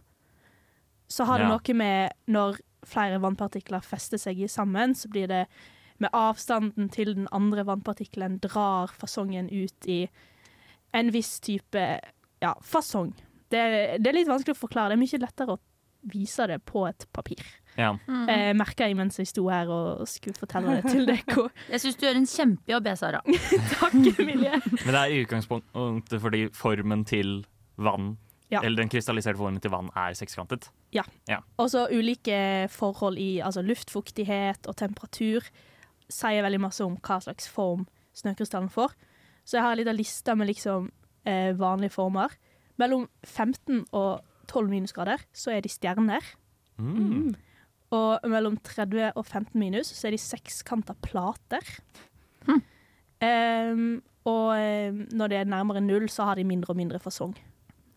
Så 1.09 1.25
har 1.25 1.39
det 1.39 1.47
Ja. 1.49 1.57
noe 1.57 1.75
med 1.75 2.13
når 2.27 2.61
flere 2.85 3.21
vannpartikler 3.21 3.81
fester 3.81 4.19
seg 4.19 4.41
i 4.41 4.49
sammen, 4.49 4.95
så 4.95 5.09
blir 5.09 5.27
det 5.29 5.47
med 5.99 6.11
avstanden 6.13 6.89
til 6.89 7.15
den 7.15 7.29
andre 7.33 7.65
vannpartikkelen 7.67 8.39
drar 8.39 8.89
fasongen 8.89 9.49
ut 9.51 9.87
i 9.87 10.09
en 10.95 11.11
viss 11.13 11.41
type 11.41 12.01
ja, 12.41 12.55
fasong. 12.63 13.15
Det, 13.51 13.99
det 14.01 14.07
er 14.07 14.15
litt 14.15 14.29
vanskelig 14.29 14.55
å 14.55 14.61
forklare. 14.61 14.89
Det 14.89 14.99
er 14.99 15.19
mye 15.19 15.23
lettere 15.25 15.57
å 15.57 15.61
vise 16.07 16.47
det 16.47 16.61
på 16.65 16.85
et 16.89 17.07
papir. 17.13 17.43
Ja. 17.79 17.93
Mm. 18.07 18.29
Eh, 18.31 18.53
Merka 18.59 18.87
jeg 18.87 18.97
mens 18.99 19.19
jeg 19.19 19.27
sto 19.31 19.49
her 19.51 19.69
og 19.71 20.07
skulle 20.09 20.39
fortelle 20.39 20.77
det 20.79 20.91
til 20.93 21.07
dere. 21.07 21.49
Jeg 21.73 21.81
syns 21.83 21.97
du 21.99 22.07
gjør 22.07 22.17
en 22.21 22.27
kjempejobb, 22.27 22.87
jeg, 22.91 22.99
Sara. 22.99 23.21
Takk, 23.75 23.95
Emilie. 24.19 24.61
Men 24.85 24.89
det 24.95 25.01
er 25.03 25.13
i 25.15 25.21
utgangspunktet 25.25 26.21
fordi 26.23 26.45
formen 26.57 27.05
til 27.09 27.45
vann, 27.77 28.17
Ja. 28.51 28.63
eller 28.65 28.81
den 28.81 28.89
krystalliserte 28.89 29.37
formen 29.39 29.61
til 29.61 29.71
vann, 29.71 29.91
er 29.95 30.15
sekskantet. 30.17 30.71
Ja, 30.97 31.03
Og 31.59 31.69
så 31.71 31.87
ulike 31.93 32.69
forhold 32.73 33.19
i 33.21 33.41
altså 33.45 33.61
luftfuktighet 33.63 34.67
og 34.67 34.77
temperatur 34.81 35.45
sier 36.09 36.43
veldig 36.43 36.61
masse 36.63 36.81
om 36.85 36.97
hva 36.97 37.19
slags 37.21 37.47
form 37.53 37.87
snøkrystallen 38.17 38.71
får. 38.73 38.95
Så 39.45 39.59
jeg 39.59 39.63
har 39.67 39.73
en 39.77 39.79
liten 39.83 39.97
liste 39.99 40.35
med 40.35 40.49
liksom 40.49 40.89
eh, 41.29 41.53
vanlige 41.61 41.93
former. 41.93 42.33
Mellom 42.81 43.07
15 43.27 43.85
og 43.93 44.25
12 44.49 44.69
minusgrader 44.73 45.23
så 45.37 45.53
er 45.55 45.61
de 45.65 45.69
stjerner. 45.73 46.25
Mm. 46.79 47.35
Og 47.93 48.21
mellom 48.29 48.57
30 48.65 49.13
og 49.17 49.25
15 49.27 49.55
minus 49.59 49.93
så 49.97 50.09
er 50.09 50.17
de 50.17 50.21
sekskanta 50.21 50.95
plater. 51.05 51.65
Mm. 52.49 52.63
Um, 53.21 54.03
og 54.29 54.53
når 55.17 55.33
det 55.33 55.39
er 55.41 55.49
nærmere 55.49 55.81
null, 55.83 56.09
så 56.13 56.25
har 56.29 56.37
de 56.39 56.45
mindre 56.45 56.71
og 56.75 56.77
mindre 56.77 57.01
fasong. 57.01 57.35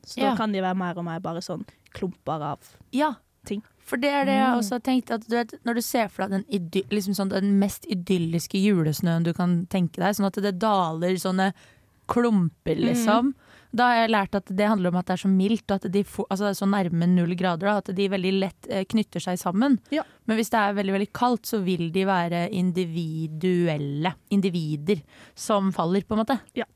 Så 0.04 0.18
Ja. 0.22 0.32
da 0.32 0.38
kan 0.38 0.52
de 0.52 0.62
være 0.64 0.76
mer 0.76 0.98
og 0.98 1.06
mer 1.06 1.20
bare 1.20 1.42
sånn 1.42 1.66
klumper 1.94 2.42
av 2.42 2.60
Ja, 2.92 3.14
Ting. 3.46 3.62
for 3.78 3.98
det 3.98 4.10
er 4.10 4.26
det 4.26 4.34
jeg 4.34 4.48
Mm. 4.48 4.58
også 4.60 4.72
har 4.72 4.80
tenkt. 4.80 5.12
At 5.12 5.28
du 5.28 5.36
vet, 5.36 5.54
når 5.66 5.74
du 5.76 5.82
ser 5.82 6.08
for 6.08 6.28
deg 6.28 6.44
den, 6.48 6.84
liksom 6.90 7.14
sånn, 7.14 7.30
den 7.30 7.60
mest 7.60 7.86
idylliske 7.86 8.58
julesnøen 8.64 9.24
du 9.24 9.34
kan 9.34 9.68
tenke 9.68 9.98
deg, 9.98 10.16
sånn 10.16 10.26
at 10.26 10.34
det 10.34 10.58
daler 10.60 11.14
sånne 11.18 11.54
klumper, 12.08 12.76
liksom. 12.78 13.36
Da 13.72 13.88
har 13.88 14.00
jeg 14.02 14.12
lært 14.12 14.36
at 14.36 14.52
det 14.52 14.68
handler 14.68 14.92
om 14.92 15.00
at 15.00 15.08
det 15.08 15.16
er 15.16 15.22
så 15.24 15.32
mildt, 15.32 15.66
og 15.72 15.78
at 15.80 15.88
de 15.94 16.04
for, 16.08 16.28
altså 16.30 16.48
det 16.48 16.52
er 16.52 16.60
så 16.60 16.68
nærme 16.68 17.08
null 17.08 17.36
grader, 17.40 17.70
da, 17.70 17.78
at 17.80 17.92
de 17.96 18.08
veldig 18.12 18.34
lett 18.42 18.70
eh, 18.70 18.84
knytter 18.92 19.24
seg 19.24 19.40
sammen. 19.40 19.78
Ja. 19.96 20.04
Men 20.28 20.40
hvis 20.40 20.52
det 20.52 20.60
er 20.60 20.78
veldig 20.78 20.96
veldig 20.98 21.10
kaldt, 21.16 21.48
så 21.48 21.62
vil 21.64 21.88
de 21.96 22.06
være 22.10 22.46
individuelle 22.58 24.14
individer 24.36 25.04
som 25.36 25.72
faller, 25.76 26.04
på 26.08 26.18
en 26.18 26.24
måte. 26.24 26.40
Ja, 26.58 26.68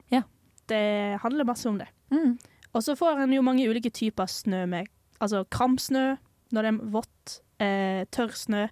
Det 0.65 1.19
handler 1.21 1.45
masse 1.45 1.69
om 1.69 1.77
det. 1.77 1.89
Mm. 2.09 2.37
Og 2.73 2.83
så 2.83 2.95
får 2.97 3.21
en 3.23 3.35
jo 3.35 3.43
mange 3.45 3.67
ulike 3.69 3.91
typer 3.93 4.29
snø 4.29 4.65
med 4.67 4.91
Altså 5.23 5.45
kramsnø 5.47 6.17
når 6.51 6.65
det 6.65 6.71
er 6.71 6.89
vått, 6.91 7.35
eh, 7.63 8.01
tørrsnø 8.11 8.65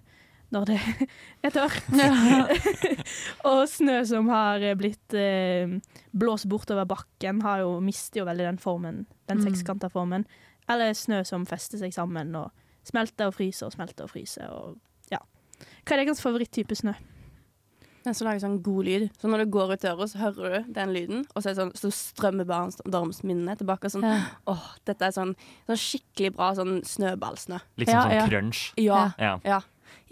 når 0.54 0.64
det 0.70 0.78
er 1.44 1.54
tørt. 1.54 1.82
og 3.50 3.64
snø 3.70 4.00
som 4.08 4.28
har 4.32 4.62
blitt 4.80 5.14
eh, 5.18 5.74
blåst 6.16 6.48
bortover 6.50 6.86
bakken, 6.88 7.42
har 7.44 7.62
jo, 7.64 7.76
mister 7.84 8.22
jo 8.22 8.28
veldig 8.30 8.48
den 8.52 8.60
formen, 8.62 9.04
den 9.28 9.40
Mm. 9.42 9.48
sekskanta 9.48 9.90
formen. 9.92 10.26
Eller 10.70 10.94
snø 10.96 11.22
som 11.28 11.44
fester 11.48 11.78
seg 11.82 11.92
sammen 11.92 12.34
og 12.38 12.50
smelter 12.86 13.28
og 13.30 13.34
fryser 13.36 13.66
og 13.68 13.74
smelter 13.74 14.06
og 14.06 14.12
fryser. 14.14 14.48
Og, 14.52 14.78
ja. 15.12 15.18
Hva 15.84 15.96
er 15.98 16.04
deres 16.04 16.22
favoritttype 16.24 16.76
snø? 16.78 16.94
Den 18.04 18.12
som 18.12 18.26
lager 18.28 18.42
sånn 18.42 18.58
god 18.60 18.84
lyd. 18.84 19.04
Så 19.16 19.28
når 19.32 19.44
du 19.46 19.52
går 19.54 19.70
ut 19.72 19.80
døra, 19.80 20.04
så 20.08 20.18
hører 20.20 20.58
du 20.66 20.72
den 20.76 20.90
lyden, 20.92 21.22
og 21.32 21.40
så, 21.40 21.50
er 21.50 21.54
sånn, 21.56 21.70
så 21.72 21.88
strømmer 21.88 22.44
barndomsminnene 22.44 23.54
tilbake. 23.56 23.88
og 23.88 23.94
Sånn, 23.94 24.04
Ja. 24.04 24.18
åh, 24.52 24.66
dette 24.84 25.06
er 25.08 25.14
sånn, 25.16 25.32
sånn 25.66 25.80
skikkelig 25.80 26.34
bra 26.36 26.50
sånn 26.54 26.82
snøballsnø. 26.84 27.60
Liksom 27.80 27.94
Ja, 27.96 28.02
sånn 28.04 28.12
ja. 28.18 28.26
crunch. 28.28 28.60
Ja. 28.76 29.12
Ja. 29.18 29.60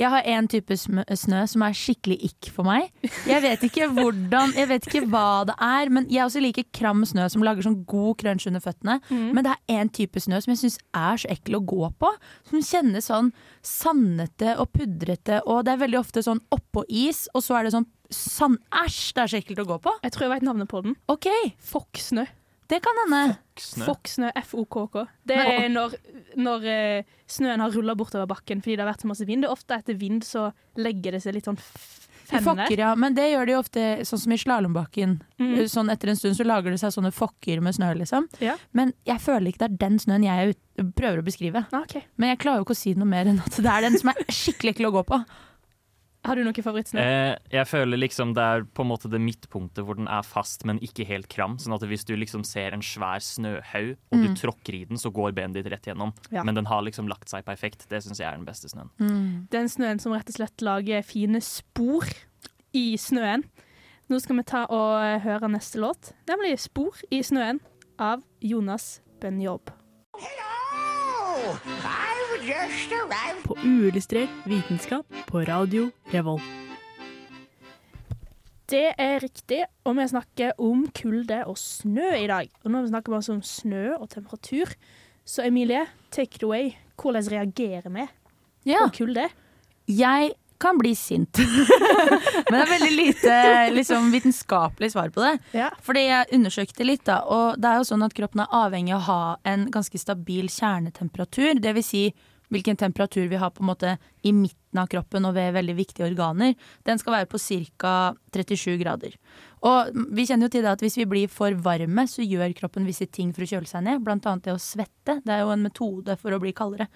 Jeg 0.01 0.09
har 0.13 0.27
en 0.33 0.49
type 0.51 0.77
snø 0.79 1.43
som 1.51 1.65
er 1.67 1.77
skikkelig 1.77 2.17
ikk 2.31 2.49
for 2.55 2.67
meg. 2.67 2.89
Jeg 3.29 3.43
vet 3.45 3.65
ikke 3.69 3.89
hvordan, 3.93 4.55
jeg 4.57 4.71
vet 4.71 4.89
ikke 4.89 5.05
hva 5.13 5.45
det 5.49 5.57
er, 5.63 5.93
men 5.93 6.09
jeg 6.11 6.25
også 6.25 6.43
liker 6.43 6.67
kram 6.75 7.05
snø 7.09 7.29
som 7.33 7.45
lager 7.45 7.67
sånn 7.67 7.83
god 7.89 8.19
crunch 8.23 8.49
under 8.49 8.63
føttene. 8.65 8.99
Men 9.11 9.45
det 9.45 9.53
er 9.55 9.81
en 9.83 9.93
type 9.93 10.23
snø 10.23 10.41
som 10.43 10.55
jeg 10.55 10.63
syns 10.65 10.79
er 10.97 11.23
så 11.23 11.33
ekkel 11.35 11.61
å 11.61 11.65
gå 11.75 11.93
på. 12.01 12.13
Som 12.51 12.65
kjennes 12.67 13.11
sånn 13.11 13.33
sandete 13.63 14.57
og 14.59 14.73
pudrete, 14.75 15.43
og 15.47 15.67
det 15.67 15.77
er 15.77 15.83
veldig 15.85 16.01
ofte 16.01 16.25
sånn 16.25 16.43
oppå 16.55 16.87
is, 16.89 17.27
og 17.37 17.45
så 17.45 17.61
er 17.61 17.69
det 17.69 17.77
sånn 17.77 17.89
sand... 18.13 18.59
Æsj, 18.83 19.13
det 19.17 19.23
er 19.23 19.31
så 19.33 19.41
ekkelt 19.41 19.63
å 19.63 19.69
gå 19.75 19.81
på. 19.87 19.99
Jeg 20.03 20.15
tror 20.15 20.27
jeg 20.27 20.35
vet 20.37 20.47
navnet 20.49 20.71
på 20.73 20.83
den. 20.85 20.97
OK, 21.13 21.29
Fokksnø. 21.73 22.27
Det 22.73 22.81
kan 22.85 23.01
hende. 23.05 23.37
Foksnø. 23.53 23.85
Fokksnø, 23.85 24.31
F-O-K-K. 24.43 25.03
Det 25.29 25.37
er 25.37 25.67
når, 25.73 25.97
når 26.41 26.71
eh, 26.73 27.19
snøen 27.29 27.61
har 27.61 27.75
rulla 27.75 27.97
bortover 27.99 28.31
bakken 28.31 28.63
fordi 28.65 28.79
det 28.79 28.87
har 28.87 28.93
vært 28.95 29.05
så 29.05 29.11
masse 29.11 29.27
vind. 29.29 29.45
Det 29.45 29.51
er 29.51 29.57
ofte 29.57 29.77
etter 29.77 29.99
vind 30.01 30.25
så 30.25 30.49
legger 30.81 31.19
det 31.19 31.21
seg 31.25 31.37
litt 31.37 31.51
sånn 31.51 31.61
fenner. 31.61 32.47
fokker, 32.47 32.81
ja. 32.81 32.95
Men 32.97 33.17
det 33.19 33.29
gjør 33.29 33.51
de 33.51 33.59
ofte 33.59 33.85
sånn 34.09 34.23
som 34.25 34.35
i 34.35 34.41
slalåmbakken. 34.41 35.15
Mm. 35.43 35.55
Sånn 35.71 35.93
etter 35.93 36.13
en 36.13 36.21
stund 36.21 36.39
så 36.39 36.49
lager 36.49 36.73
det 36.73 36.81
seg 36.81 36.95
sånne 36.97 37.13
fokker 37.15 37.61
med 37.65 37.77
snø, 37.77 37.93
liksom. 38.01 38.29
Ja. 38.45 38.57
Men 38.73 38.97
jeg 39.09 39.21
føler 39.25 39.53
ikke 39.53 39.67
det 39.67 39.71
er 39.71 39.79
den 39.85 40.03
snøen 40.03 40.27
jeg 40.27 40.49
er 40.49 40.91
prøver 40.97 41.21
å 41.21 41.27
beskrive. 41.27 41.67
Okay. 41.85 42.07
Men 42.17 42.33
jeg 42.33 42.43
klarer 42.47 42.63
jo 42.63 42.71
ikke 42.71 42.79
å 42.79 42.83
si 42.83 42.97
noe 42.97 43.09
mer 43.09 43.29
enn 43.29 43.43
at 43.45 43.61
det 43.61 43.69
er 43.69 43.85
den 43.85 44.01
som 44.01 44.15
er 44.15 44.23
skikkelig 44.33 44.77
ekkel 44.77 44.89
å 44.89 44.97
gå 44.97 45.09
på. 45.13 45.25
Har 46.25 46.37
du 46.39 46.45
noen 46.47 46.55
favorittsnø? 46.55 47.01
Eh, 47.03 47.37
jeg 47.51 47.67
føler 47.67 47.99
liksom 47.99 48.31
det 48.37 48.43
er 48.47 48.63
på 48.63 48.85
en 48.85 48.91
måte 48.93 49.09
det 49.11 49.19
midtpunktet 49.21 49.83
hvor 49.85 49.97
den 49.99 50.07
er 50.07 50.23
fast, 50.23 50.63
men 50.65 50.79
ikke 50.79 51.05
helt 51.09 51.27
kram. 51.29 51.57
Sånn 51.59 51.75
at 51.75 51.83
hvis 51.91 52.05
du 52.07 52.15
liksom 52.15 52.45
ser 52.47 52.77
en 52.77 52.85
svær 52.87 53.19
snøhaug, 53.19 53.97
og 54.13 54.23
du 54.23 54.29
Mm. 54.29 54.37
tråkker 54.39 54.75
i 54.79 54.85
den, 54.85 54.97
så 55.03 55.11
går 55.13 55.33
benet 55.35 55.55
ditt 55.59 55.67
rett 55.73 55.83
gjennom. 55.91 56.13
Ja. 56.31 56.45
Men 56.45 56.55
den 56.55 56.67
har 56.67 56.81
liksom 56.83 57.09
lagt 57.09 57.29
seg 57.29 57.45
perfekt. 57.45 57.89
Det 57.89 58.03
syns 58.05 58.19
jeg 58.23 58.29
er 58.33 58.37
den 58.37 58.47
beste 58.47 58.69
snøen. 58.71 58.91
Den 59.51 59.67
snøen 59.69 59.99
som 60.01 60.13
rett 60.13 60.29
og 60.31 60.35
slett 60.39 60.63
lager 60.63 61.03
fine 61.03 61.41
spor 61.43 62.07
i 62.73 62.95
snøen. 62.97 63.43
Nå 64.09 64.21
skal 64.21 64.37
vi 64.37 64.43
ta 64.45 64.67
og 64.69 65.03
eh, 65.03 65.19
høre 65.25 65.49
neste 65.51 65.79
låt, 65.81 66.13
nemlig 66.29 66.59
'Spor 66.61 66.93
i 67.11 67.19
snøen' 67.23 67.61
av 67.99 68.23
Jonas 68.41 69.01
Benjob. 69.21 69.71
På 73.45 73.57
uillustrert 73.65 74.31
vitenskap 74.47 75.07
på 75.33 75.41
Radio 75.49 75.89
Revolt. 76.13 76.45
Det 78.73 78.93
er 79.01 79.19
riktig, 79.21 79.63
og 79.85 79.97
vi 79.99 80.05
snakker 80.09 80.55
om 80.63 80.87
kulde 80.97 81.43
og 81.49 81.59
snø 81.61 82.09
i 82.17 82.29
dag. 82.31 82.49
Og 82.65 82.73
når 82.73 82.87
vi 82.87 82.93
snakker 82.93 83.13
bare 83.13 83.35
om 83.35 83.43
snø 83.45 83.83
og 83.99 84.07
temperatur, 84.13 84.71
så 85.29 85.45
Emilie, 85.47 85.85
take 86.11 86.37
it 86.39 86.45
away. 86.47 86.71
Hvordan 86.97 87.29
reagerer 87.33 87.91
vi 87.93 88.07
Ja, 88.71 88.87
på 88.87 89.03
kulde? 89.03 89.29
jeg 89.89 90.33
kan 90.63 90.79
bli 90.79 90.93
sint. 90.95 91.39
Men 92.51 92.55
det 92.55 92.61
er 92.63 92.71
veldig 92.71 92.93
lite 92.95 93.37
liksom, 93.75 94.13
vitenskapelig 94.15 94.93
svar 94.93 95.11
på 95.11 95.21
det. 95.25 95.33
Ja. 95.59 95.71
Fordi 95.83 96.05
jeg 96.07 96.29
undersøkte 96.39 96.87
litt, 96.87 97.03
da, 97.09 97.17
og 97.27 97.59
det 97.59 97.67
er 97.73 97.81
jo 97.81 97.89
sånn 97.89 98.05
at 98.07 98.15
kroppen 98.15 98.45
er 98.45 98.55
avhengig 98.55 98.95
av 98.95 99.01
å 99.01 99.07
ha 99.09 99.23
en 99.53 99.67
ganske 99.75 99.99
stabil 99.99 100.47
kjernetemperatur. 100.49 101.59
Det 101.59 101.75
vil 101.81 101.83
si 101.85 102.05
hvilken 102.53 102.79
temperatur 102.79 103.27
vi 103.31 103.41
har 103.41 103.53
på 103.55 103.65
en 103.65 103.71
måte 103.71 103.97
i 104.23 104.33
midten 104.37 104.81
av 104.81 104.91
kroppen 104.93 105.27
og 105.29 105.35
ved 105.37 105.55
veldig 105.57 105.75
viktige 105.79 106.07
organer. 106.07 106.55
Den 106.87 107.01
skal 107.01 107.17
være 107.17 107.31
på 107.33 107.41
ca. 107.41 107.95
37 108.33 108.79
grader. 108.81 109.17
Og 109.63 109.93
vi 110.15 110.27
kjenner 110.29 110.49
jo 110.49 110.55
til 110.55 110.65
det 110.65 110.73
at 110.75 110.85
hvis 110.85 110.99
vi 111.01 111.09
blir 111.09 111.33
for 111.33 111.57
varme, 111.65 112.07
så 112.11 112.25
gjør 112.25 112.55
kroppen 112.59 112.89
visse 112.89 113.09
ting 113.11 113.33
for 113.35 113.45
å 113.45 113.51
kjøle 113.51 113.71
seg 113.71 113.85
ned. 113.87 114.03
Blant 114.05 114.27
annet 114.29 114.49
det 114.49 114.57
å 114.57 114.63
svette. 114.63 115.21
Det 115.23 115.35
er 115.35 115.45
jo 115.45 115.53
en 115.55 115.65
metode 115.65 116.17
for 116.21 116.35
å 116.35 116.41
bli 116.43 116.55
kaldere. 116.57 116.89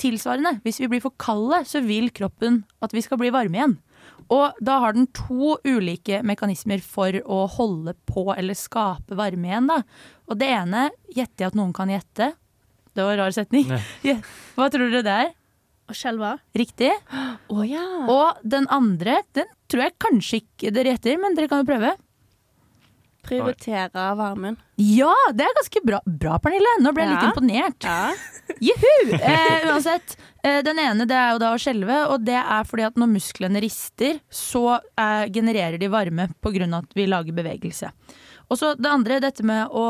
Tilsvarende, 0.00 0.56
hvis 0.64 0.80
vi 0.80 0.88
blir 0.90 1.02
for 1.04 1.14
kalde, 1.20 1.62
så 1.68 1.82
vil 1.84 2.10
kroppen 2.14 2.62
at 2.82 2.94
vi 2.96 3.02
skal 3.04 3.20
bli 3.20 3.32
varme 3.34 3.58
igjen. 3.58 3.78
Og 4.32 4.56
da 4.64 4.78
har 4.82 4.96
den 4.96 5.08
to 5.14 5.56
ulike 5.66 6.22
mekanismer 6.26 6.82
for 6.84 7.16
å 7.22 7.44
holde 7.56 7.94
på 8.08 8.30
eller 8.34 8.58
skape 8.58 9.16
varme 9.18 9.50
igjen. 9.50 9.68
Da. 9.70 9.82
Og 10.30 10.40
det 10.40 10.48
ene 10.52 10.88
gjetter 11.12 11.44
jeg 11.44 11.52
at 11.52 11.58
noen 11.58 11.74
kan 11.76 11.92
gjette. 11.92 12.32
Det 12.92 13.04
var 13.06 13.14
en 13.14 13.22
rar 13.24 13.34
setning. 13.34 13.70
Ja. 14.04 14.18
Hva 14.56 14.68
tror 14.72 14.90
dere 14.92 15.06
det 15.06 15.16
er? 15.26 15.32
Og 15.90 15.96
skjelva? 15.98 16.36
Riktig. 16.56 16.92
Å 17.52 17.66
ja. 17.66 17.84
Og 18.10 18.40
den 18.46 18.68
andre, 18.72 19.20
den 19.36 19.48
tror 19.70 19.86
jeg 19.86 19.98
kanskje 20.02 20.42
ikke 20.42 20.72
dere 20.74 20.94
gjetter, 20.94 21.20
men 21.20 21.36
dere 21.36 21.50
kan 21.50 21.62
jo 21.64 21.68
prøve. 21.68 21.94
Prioritere 23.22 24.06
varmen. 24.18 24.56
Ja, 24.82 25.12
det 25.34 25.44
er 25.46 25.54
ganske 25.54 25.82
bra, 25.86 26.00
bra 26.06 26.38
Pernille. 26.42 26.72
Nå 26.82 26.90
ble 26.94 27.04
jeg 27.06 27.12
litt 27.14 27.28
imponert. 27.28 27.86
Ja. 27.86 28.56
Juhu! 28.62 29.14
Eh, 29.14 29.68
uansett, 29.70 30.16
eh, 30.42 30.58
den 30.66 30.80
ene 30.82 31.06
det 31.06 31.16
er 31.18 31.30
jo 31.34 31.40
da 31.42 31.52
å 31.54 31.60
skjelve, 31.60 32.00
og 32.10 32.24
det 32.26 32.38
er 32.40 32.66
fordi 32.66 32.86
at 32.88 32.98
når 32.98 33.12
musklene 33.14 33.62
rister, 33.62 34.18
så 34.26 34.64
eh, 34.74 35.28
genererer 35.34 35.78
de 35.78 35.90
varme 35.92 36.28
pga. 36.42 36.66
at 36.80 36.98
vi 36.98 37.06
lager 37.06 37.36
bevegelse. 37.36 37.92
Og 38.50 38.58
så 38.58 38.74
det 38.74 38.90
andre, 38.90 39.20
dette 39.22 39.46
med 39.46 39.70
å 39.70 39.86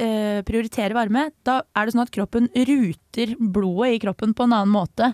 eh, 0.00 0.40
prioritere 0.46 0.96
varme. 0.96 1.30
Da 1.46 1.62
er 1.76 1.86
det 1.86 1.94
sånn 1.94 2.06
at 2.06 2.14
kroppen 2.14 2.48
ruter 2.54 3.36
blodet 3.38 3.96
i 3.96 4.02
kroppen 4.02 4.34
på 4.36 4.46
en 4.46 4.56
annen 4.56 4.74
måte 4.74 5.12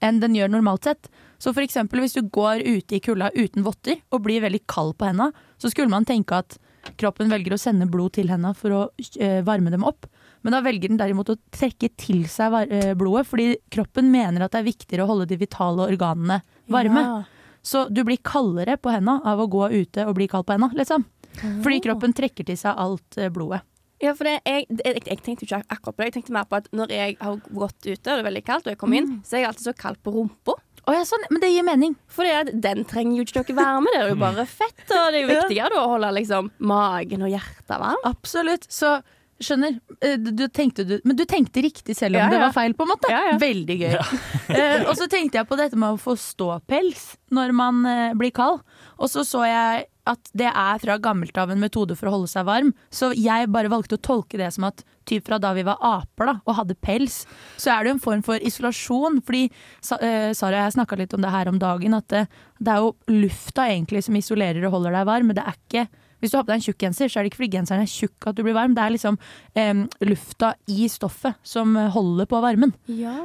enn 0.00 0.20
den 0.20 0.36
gjør 0.36 0.52
normalt 0.54 0.88
sett. 0.88 1.10
Så 1.40 1.52
for 1.56 1.64
eksempel 1.64 2.02
hvis 2.02 2.16
du 2.16 2.24
går 2.32 2.64
ute 2.64 2.96
i 2.96 3.02
kulda 3.04 3.30
uten 3.36 3.64
votter 3.64 4.00
og 4.12 4.24
blir 4.26 4.42
veldig 4.44 4.62
kald 4.68 4.96
på 5.00 5.08
henda, 5.08 5.30
så 5.60 5.70
skulle 5.72 5.92
man 5.92 6.08
tenke 6.08 6.40
at 6.40 6.56
kroppen 7.00 7.28
velger 7.32 7.54
å 7.54 7.60
sende 7.60 7.88
blod 7.90 8.14
til 8.16 8.30
henda 8.32 8.54
for 8.56 8.76
å 8.76 8.80
eh, 9.20 9.40
varme 9.44 9.72
dem 9.72 9.84
opp. 9.88 10.08
Men 10.40 10.56
da 10.56 10.62
velger 10.64 10.88
den 10.88 11.00
derimot 11.00 11.32
å 11.32 11.36
trekke 11.52 11.90
til 12.00 12.24
seg 12.32 12.56
eh, 12.72 12.92
blodet, 12.96 13.26
fordi 13.28 13.50
kroppen 13.72 14.08
mener 14.12 14.44
at 14.44 14.54
det 14.54 14.62
er 14.62 14.70
viktigere 14.70 15.04
å 15.04 15.10
holde 15.12 15.28
de 15.28 15.40
vitale 15.40 15.88
organene 15.90 16.40
varme. 16.72 17.04
Ja. 17.04 17.18
Så 17.60 17.86
du 17.92 18.00
blir 18.08 18.20
kaldere 18.24 18.78
på 18.80 18.92
henda 18.92 19.18
av 19.28 19.42
å 19.42 19.48
gå 19.52 19.66
ute 19.68 20.06
og 20.08 20.16
bli 20.16 20.30
kald 20.32 20.48
på 20.48 20.56
henda, 20.56 20.70
liksom. 20.76 21.04
Fordi 21.40 21.82
kroppen 21.84 22.16
trekker 22.16 22.48
til 22.48 22.56
seg 22.58 22.80
alt 22.80 23.20
blodet. 23.32 23.60
Ja, 24.00 24.14
for 24.16 24.24
det, 24.24 24.38
jeg, 24.48 24.66
jeg, 24.84 25.02
jeg 25.06 25.20
tenkte 25.26 25.44
ikke 25.46 25.58
akkurat 25.68 25.94
på 25.96 26.00
det. 26.00 26.08
Jeg 26.10 26.14
tenkte 26.18 26.32
mer 26.38 26.46
på 26.48 26.56
at 26.56 26.68
når 26.72 26.94
jeg 26.96 27.16
har 27.20 27.36
gått 27.52 27.78
ute, 27.84 27.94
og 28.00 28.08
det 28.08 28.18
er 28.22 28.26
veldig 28.30 28.42
kaldt, 28.46 28.66
og 28.66 28.72
jeg 28.74 28.80
kommer 28.80 29.00
inn, 29.02 29.10
så 29.28 29.36
er 29.36 29.42
jeg 29.44 29.50
alltid 29.52 29.66
så 29.68 29.74
kald 29.76 30.00
på 30.06 30.14
rumpa. 30.14 30.56
Oh, 30.88 30.94
ja, 30.96 31.02
sånn, 31.06 31.26
men 31.30 31.42
det 31.42 31.50
gir 31.52 31.62
mening. 31.66 31.92
For 32.10 32.24
den 32.50 32.86
trenger 32.88 33.20
jo 33.20 33.26
ikke 33.28 33.42
noe 33.44 33.56
varme, 33.60 33.92
det 33.92 34.00
er 34.00 34.08
jo 34.14 34.18
bare 34.22 34.46
fett. 34.48 34.80
Og 34.88 35.12
det 35.12 35.20
er 35.20 35.22
jo 35.26 35.28
viktigere 35.34 35.74
da 35.76 35.82
å 35.84 35.90
holde 35.92 36.12
liksom 36.16 36.48
magen 36.72 37.26
og 37.28 37.30
hjertet 37.34 37.76
varm. 37.84 38.00
Absolutt. 38.08 38.64
Så 38.72 38.94
skjønner. 39.40 39.76
eh, 40.00 40.16
Du, 40.16 40.46
tenkte, 40.48 40.84
du, 40.88 40.96
men 41.04 41.16
du 41.20 41.22
tenkte 41.28 41.62
riktig 41.64 41.94
selv 41.96 42.16
om 42.16 42.24
Ja, 42.24 42.30
det 42.32 42.40
var 42.40 42.56
feil, 42.56 42.72
på 42.76 42.88
en 42.88 42.92
måte. 42.94 43.12
Ja, 43.12 43.20
ja. 43.30 43.38
Veldig 43.40 43.78
gøy. 43.84 43.96
Eh, 44.50 44.82
og 44.90 44.96
så 44.98 45.06
tenkte 45.06 45.38
jeg 45.38 45.46
på 45.46 45.54
dette 45.60 45.76
med 45.78 45.94
å 45.94 45.98
få 46.00 46.16
ståpels 46.18 47.04
når 47.30 47.52
man 47.54 47.84
eh, 47.86 48.16
blir 48.18 48.32
kald. 48.34 48.64
Og 48.98 49.06
så 49.12 49.22
så 49.22 49.44
jeg 49.46 49.84
at 50.10 50.30
det 50.36 50.48
er 50.50 50.80
fra 50.82 50.96
gammelt 51.02 51.36
av 51.40 51.52
en 51.52 51.62
metode 51.62 51.96
for 51.98 52.10
å 52.10 52.16
holde 52.16 52.30
seg 52.32 52.48
varm. 52.48 52.72
Så 52.92 53.12
jeg 53.16 53.50
bare 53.54 53.72
valgte 53.72 53.98
å 53.98 54.02
tolke 54.02 54.40
det 54.40 54.50
som 54.54 54.66
at 54.68 54.84
typ 55.08 55.26
fra 55.26 55.40
da 55.42 55.52
vi 55.56 55.64
var 55.66 55.80
aper 55.82 56.30
da, 56.30 56.36
og 56.44 56.58
hadde 56.58 56.78
pels, 56.82 57.22
så 57.58 57.72
er 57.74 57.82
det 57.82 57.90
jo 57.90 57.96
en 57.96 58.04
form 58.04 58.26
for 58.26 58.42
isolasjon. 58.50 59.22
Fordi 59.26 59.46
eh, 59.46 60.30
Sara 60.36 60.60
og 60.60 60.60
jeg 60.60 60.76
snakka 60.76 61.00
litt 61.00 61.16
om 61.16 61.24
det 61.24 61.32
her 61.34 61.50
om 61.50 61.58
dagen, 61.62 61.96
at 61.98 62.08
det, 62.12 62.26
det 62.60 62.74
er 62.74 62.84
jo 62.84 62.94
lufta 63.14 63.70
egentlig 63.70 64.04
som 64.06 64.18
isolerer 64.20 64.66
og 64.66 64.78
holder 64.78 65.00
deg 65.00 65.10
varm. 65.10 65.30
Men 65.30 65.40
det 65.40 65.46
er 65.46 65.58
ikke 65.58 65.88
hvis 66.20 66.32
du 66.32 66.36
har 66.36 66.44
på 66.44 66.52
deg 66.52 66.60
en 66.60 66.64
tjukk 66.66 66.82
genser, 66.84 67.08
så 67.08 67.18
er 67.18 67.24
det 67.24 67.30
ikke 67.32 67.40
fordi 67.40 67.54
genseren 67.56 67.84
er 67.84 67.90
tjukk 67.90 68.28
at 68.28 68.36
du 68.36 68.42
blir 68.44 68.56
varm. 68.56 68.74
Det 68.76 68.82
er 68.84 68.94
liksom 68.94 69.16
um, 69.16 69.84
lufta 70.04 70.52
i 70.68 70.88
stoffet 70.92 71.38
som 71.46 71.72
eh, 71.80 71.88
holder 71.94 72.28
på 72.28 72.42
varmen. 72.44 72.74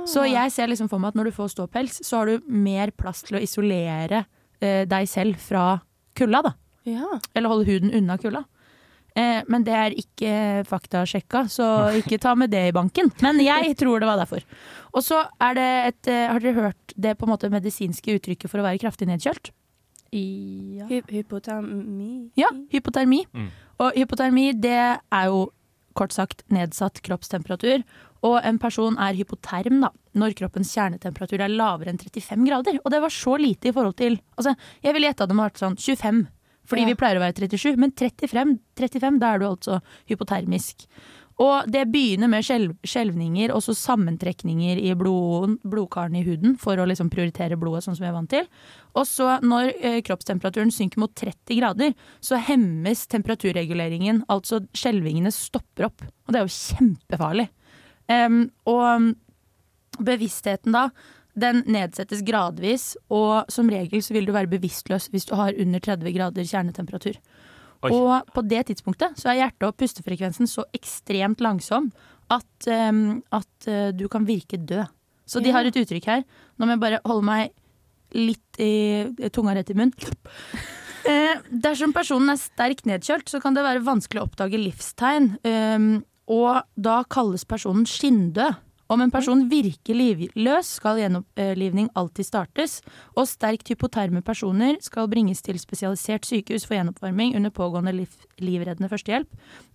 Så 0.08 0.24
jeg 0.30 0.54
ser 0.56 0.72
liksom 0.72 0.90
for 0.92 1.04
meg 1.04 1.12
at 1.12 1.20
når 1.20 1.30
du 1.30 1.36
får 1.36 1.52
ståpels, 1.58 2.00
så 2.08 2.22
har 2.22 2.32
du 2.32 2.48
mer 2.48 2.94
plass 2.96 3.26
til 3.28 3.40
å 3.40 3.44
isolere 3.44 4.24
uh, 4.24 4.84
deg 4.88 5.12
selv 5.12 5.42
fra 5.44 5.74
kulda, 6.16 6.46
da. 6.48 6.56
Ja. 6.86 7.20
Eller 7.34 7.52
holde 7.52 7.68
huden 7.70 7.94
unna 7.98 8.18
kulda. 8.22 8.46
Eh, 9.16 9.42
men 9.48 9.64
det 9.64 9.76
er 9.76 9.96
ikke 9.96 10.32
faktasjekka, 10.68 11.46
så 11.52 11.68
ikke 12.02 12.20
ta 12.22 12.34
med 12.36 12.52
det 12.52 12.66
i 12.70 12.74
banken. 12.76 13.12
Men 13.24 13.40
jeg 13.44 13.74
tror 13.80 14.04
det 14.04 14.10
var 14.10 14.20
derfor. 14.20 14.44
Og 14.92 15.06
så 15.06 15.22
er 15.42 15.56
det 15.56 15.70
et 15.90 16.12
eh, 16.12 16.26
Har 16.32 16.44
dere 16.44 16.68
hørt 16.68 16.96
det 16.96 17.16
på 17.18 17.28
en 17.28 17.32
måte 17.32 17.52
medisinske 17.52 18.18
uttrykket 18.20 18.52
for 18.52 18.62
å 18.62 18.68
være 18.68 18.82
kraftig 18.84 19.08
nedkjølt? 19.10 19.54
Ja. 20.16 20.88
Hy 20.92 21.02
hypotermi. 21.12 22.32
Ja, 22.40 22.52
hypotermi. 22.72 23.26
Mm. 23.36 23.48
Og 23.84 23.98
hypotermi 24.00 24.50
det 24.64 24.80
er 24.80 25.30
jo 25.32 25.48
kort 25.96 26.14
sagt 26.16 26.44
nedsatt 26.52 27.02
kroppstemperatur. 27.04 27.84
Og 28.26 28.40
en 28.44 28.58
person 28.60 28.96
er 29.02 29.16
hypoterm 29.18 29.82
da, 29.84 29.92
når 30.18 30.36
kroppens 30.40 30.72
kjernetemperatur 30.76 31.44
er 31.46 31.52
lavere 31.52 31.92
enn 31.92 32.00
35 32.02 32.48
grader. 32.48 32.80
Og 32.84 32.92
det 32.92 33.02
var 33.04 33.14
så 33.14 33.36
lite 33.40 33.70
i 33.70 33.76
forhold 33.76 33.96
til 34.00 34.18
altså, 34.36 34.56
Jeg 34.84 34.96
ville 34.96 35.12
gjette 35.12 35.24
at 35.24 35.32
det 35.32 35.38
må 35.38 35.46
ha 35.46 35.52
vært 35.52 35.62
sånn 35.62 35.78
25, 35.78 36.24
fordi 36.66 36.82
Ja. 36.82 36.88
vi 36.88 36.96
pleier 36.96 37.18
å 37.20 37.24
være 37.24 37.36
37. 37.48 37.78
Men 37.78 37.92
35, 37.92 38.60
35 38.76 39.20
da 39.20 39.34
er 39.34 39.40
du 39.40 39.46
altså 39.46 39.82
hypotermisk. 40.10 40.88
Og 41.38 41.68
det 41.68 41.92
begynner 41.92 42.30
med 42.32 42.46
skjelvninger 42.48 43.52
og 43.52 43.60
så 43.62 43.74
sammentrekninger 43.76 44.80
i 44.80 44.94
blod, 44.96 45.58
blodkarene 45.68 46.22
i 46.22 46.24
huden 46.24 46.56
for 46.58 46.80
å 46.80 46.86
liksom 46.88 47.10
prioritere 47.12 47.58
blodet 47.60 47.84
sånn 47.84 47.98
som 47.98 48.06
vi 48.06 48.08
er 48.08 48.16
vant 48.16 48.30
til. 48.32 48.48
Og 48.96 49.04
så 49.04 49.42
når 49.44 49.74
eh, 49.82 49.98
kroppstemperaturen 50.02 50.72
synker 50.72 50.98
mot 51.04 51.12
30 51.14 51.60
grader, 51.60 51.92
så 52.24 52.40
hemmes 52.40 53.04
temperaturreguleringen. 53.12 54.24
Altså 54.32 54.62
skjelvingene 54.72 55.34
stopper 55.36 55.90
opp. 55.90 56.08
Og 56.26 56.32
det 56.32 56.40
er 56.40 56.48
jo 56.48 56.56
kjempefarlig. 56.56 57.50
Um, 58.08 58.46
og 58.72 59.12
bevisstheten 60.06 60.76
da, 60.76 60.90
den 61.36 61.64
nedsettes 61.68 62.22
gradvis, 62.26 62.94
og 63.12 63.50
som 63.52 63.70
regel 63.72 64.02
så 64.04 64.16
vil 64.16 64.28
du 64.28 64.34
være 64.36 64.50
bevisstløs 64.52 65.10
hvis 65.12 65.28
du 65.28 65.36
har 65.36 65.56
under 65.60 65.84
30 65.84 66.14
grader 66.16 66.48
kjernetemperatur. 66.48 67.18
Oi. 67.86 67.92
Og 67.92 68.30
på 68.34 68.44
det 68.48 68.64
tidspunktet 68.70 69.20
så 69.20 69.30
er 69.34 69.42
hjerte- 69.44 69.68
og 69.68 69.76
pustefrekvensen 69.78 70.48
så 70.50 70.64
ekstremt 70.74 71.44
langsom 71.44 71.92
at, 72.34 72.48
um, 72.72 73.20
at 73.36 73.68
uh, 73.70 73.92
du 73.94 74.08
kan 74.10 74.26
virke 74.26 74.58
død. 74.58 74.88
Så 75.28 75.42
de 75.42 75.50
Ja. 75.52 75.58
har 75.60 75.66
et 75.66 75.76
uttrykk 75.76 76.06
her. 76.06 76.24
Nå 76.58 76.66
må 76.66 76.74
jeg 76.76 76.84
bare 76.86 77.02
holde 77.06 77.26
meg 77.26 77.52
litt 78.16 78.60
i 78.62 79.30
tunga 79.34 79.56
rett 79.58 79.70
i 79.70 79.78
munnen. 79.78 79.94
Eh, 81.06 81.38
dersom 81.52 81.92
personen 81.94 82.32
er 82.34 82.40
sterkt 82.42 82.88
nedkjølt, 82.90 83.28
så 83.30 83.38
kan 83.38 83.54
det 83.54 83.62
være 83.62 83.84
vanskelig 83.86 84.24
å 84.24 84.26
oppdage 84.26 84.58
livstegn. 84.58 85.28
Um, 85.46 86.00
og 86.26 86.64
da 86.82 87.04
kalles 87.14 87.44
personen 87.46 87.86
skinndød. 87.86 88.56
Om 88.88 89.02
en 89.02 89.12
person 89.14 89.40
virker 89.50 89.98
livløs, 89.98 90.76
skal 90.78 91.00
gjenopplivning 91.02 91.88
alltid 91.98 92.28
startes. 92.28 92.78
Og 93.18 93.26
sterkt 93.30 93.72
hypoterme 93.72 94.22
personer 94.26 94.78
skal 94.86 95.10
bringes 95.10 95.42
til 95.46 95.58
spesialisert 95.62 96.28
sykehus 96.28 96.68
for 96.68 96.78
gjenoppvarming 96.78 97.34
under 97.40 97.54
pågående 97.54 97.96
liv, 97.96 98.20
livreddende 98.38 98.92
førstehjelp. 98.92 99.32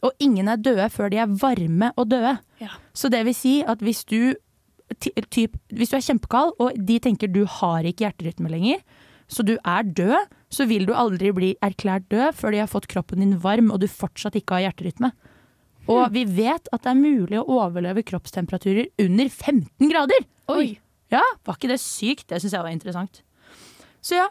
Og 0.06 0.14
ingen 0.22 0.50
er 0.50 0.62
døde 0.62 0.86
før 0.94 1.10
de 1.10 1.18
er 1.24 1.34
varme 1.42 1.90
og 1.96 2.10
døde. 2.12 2.36
Ja. 2.62 2.70
Så 2.94 3.10
det 3.10 3.24
vil 3.26 3.34
si 3.34 3.58
at 3.66 3.82
hvis 3.82 4.04
du, 4.06 4.34
typ, 5.02 5.58
hvis 5.74 5.90
du 5.90 5.98
er 5.98 6.06
kjempekald, 6.06 6.54
og 6.62 6.78
de 6.78 6.98
tenker 7.02 7.30
du 7.30 7.42
har 7.58 7.86
ikke 7.86 8.06
hjerterytme 8.06 8.52
lenger, 8.52 8.84
så 9.30 9.42
du 9.46 9.56
er 9.58 9.86
død, 9.86 10.30
så 10.50 10.66
vil 10.66 10.86
du 10.86 10.94
aldri 10.98 11.30
bli 11.34 11.50
erklært 11.62 12.08
død 12.10 12.34
før 12.38 12.54
de 12.54 12.62
har 12.62 12.70
fått 12.70 12.88
kroppen 12.90 13.22
din 13.22 13.36
varm 13.42 13.70
og 13.70 13.82
du 13.82 13.86
fortsatt 13.90 14.38
ikke 14.38 14.58
har 14.58 14.68
hjerterytme. 14.68 15.12
Og 15.88 16.12
vi 16.14 16.26
vet 16.28 16.68
at 16.70 16.84
det 16.84 16.92
er 16.92 17.00
mulig 17.00 17.40
å 17.40 17.46
overleve 17.60 18.04
kroppstemperaturer 18.06 18.90
under 19.02 19.30
15 19.30 19.90
grader! 19.90 20.28
Oi. 20.52 20.74
Ja, 21.10 21.22
var 21.46 21.56
ikke 21.58 21.72
det 21.72 21.80
sykt? 21.82 22.28
Det 22.30 22.38
syns 22.42 22.54
jeg 22.54 22.66
var 22.66 22.74
interessant. 22.74 23.22
Så 24.04 24.18
ja, 24.18 24.28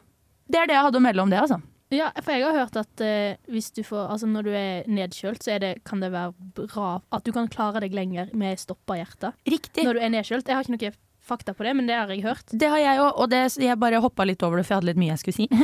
det 0.49 0.62
er 0.62 0.69
det 0.69 0.77
jeg 0.77 0.85
hadde 0.88 1.01
å 1.01 1.03
melde 1.03 1.25
om 1.25 1.33
det, 1.33 1.41
altså. 1.41 1.59
Ja, 1.89 2.12
for 2.21 2.35
jeg 2.35 2.45
har 2.45 2.53
hørt 2.53 2.75
at 2.77 3.01
uh, 3.01 3.33
hvis 3.49 3.71
du 3.73 3.81
får, 3.81 4.12
altså 4.13 4.29
når 4.29 4.45
du 4.45 4.51
er 4.53 4.89
nedkjølt, 4.89 5.41
så 5.41 5.55
er 5.55 5.63
det, 5.63 5.71
kan 5.89 6.03
det 6.03 6.12
være 6.13 6.35
bra 6.59 6.89
at 7.15 7.25
du 7.25 7.33
kan 7.33 7.49
klare 7.49 7.81
deg 7.81 7.95
lenger 7.97 8.29
med 8.38 8.62
stoppa 8.62 8.99
hjerte. 8.99 9.33
Riktig. 9.49 9.88
Når 9.88 9.97
du 9.97 10.03
er 10.05 10.13
nedkjølt. 10.13 10.45
Jeg 10.45 10.59
har 10.59 10.67
ikke 10.67 10.75
noe 10.77 10.93
fakta 11.29 11.53
på 11.55 11.65
det, 11.67 11.75
men 11.77 11.87
det 11.89 11.95
har 11.95 12.11
jeg 12.11 12.23
hørt. 12.25 12.51
Det 12.51 12.69
har 12.71 12.81
jeg 12.81 12.99
òg, 13.03 13.11
og 13.21 13.29
det, 13.31 13.41
jeg 13.61 13.79
bare 13.79 14.01
hoppa 14.03 14.25
litt 14.27 14.43
over 14.45 14.59
det, 14.59 14.65
for 14.67 14.75
jeg 14.75 14.81
hadde 14.81 14.89
litt 14.91 15.01
mye 15.01 15.13
jeg 15.13 15.23
skulle 15.23 15.39
si. 15.39 15.49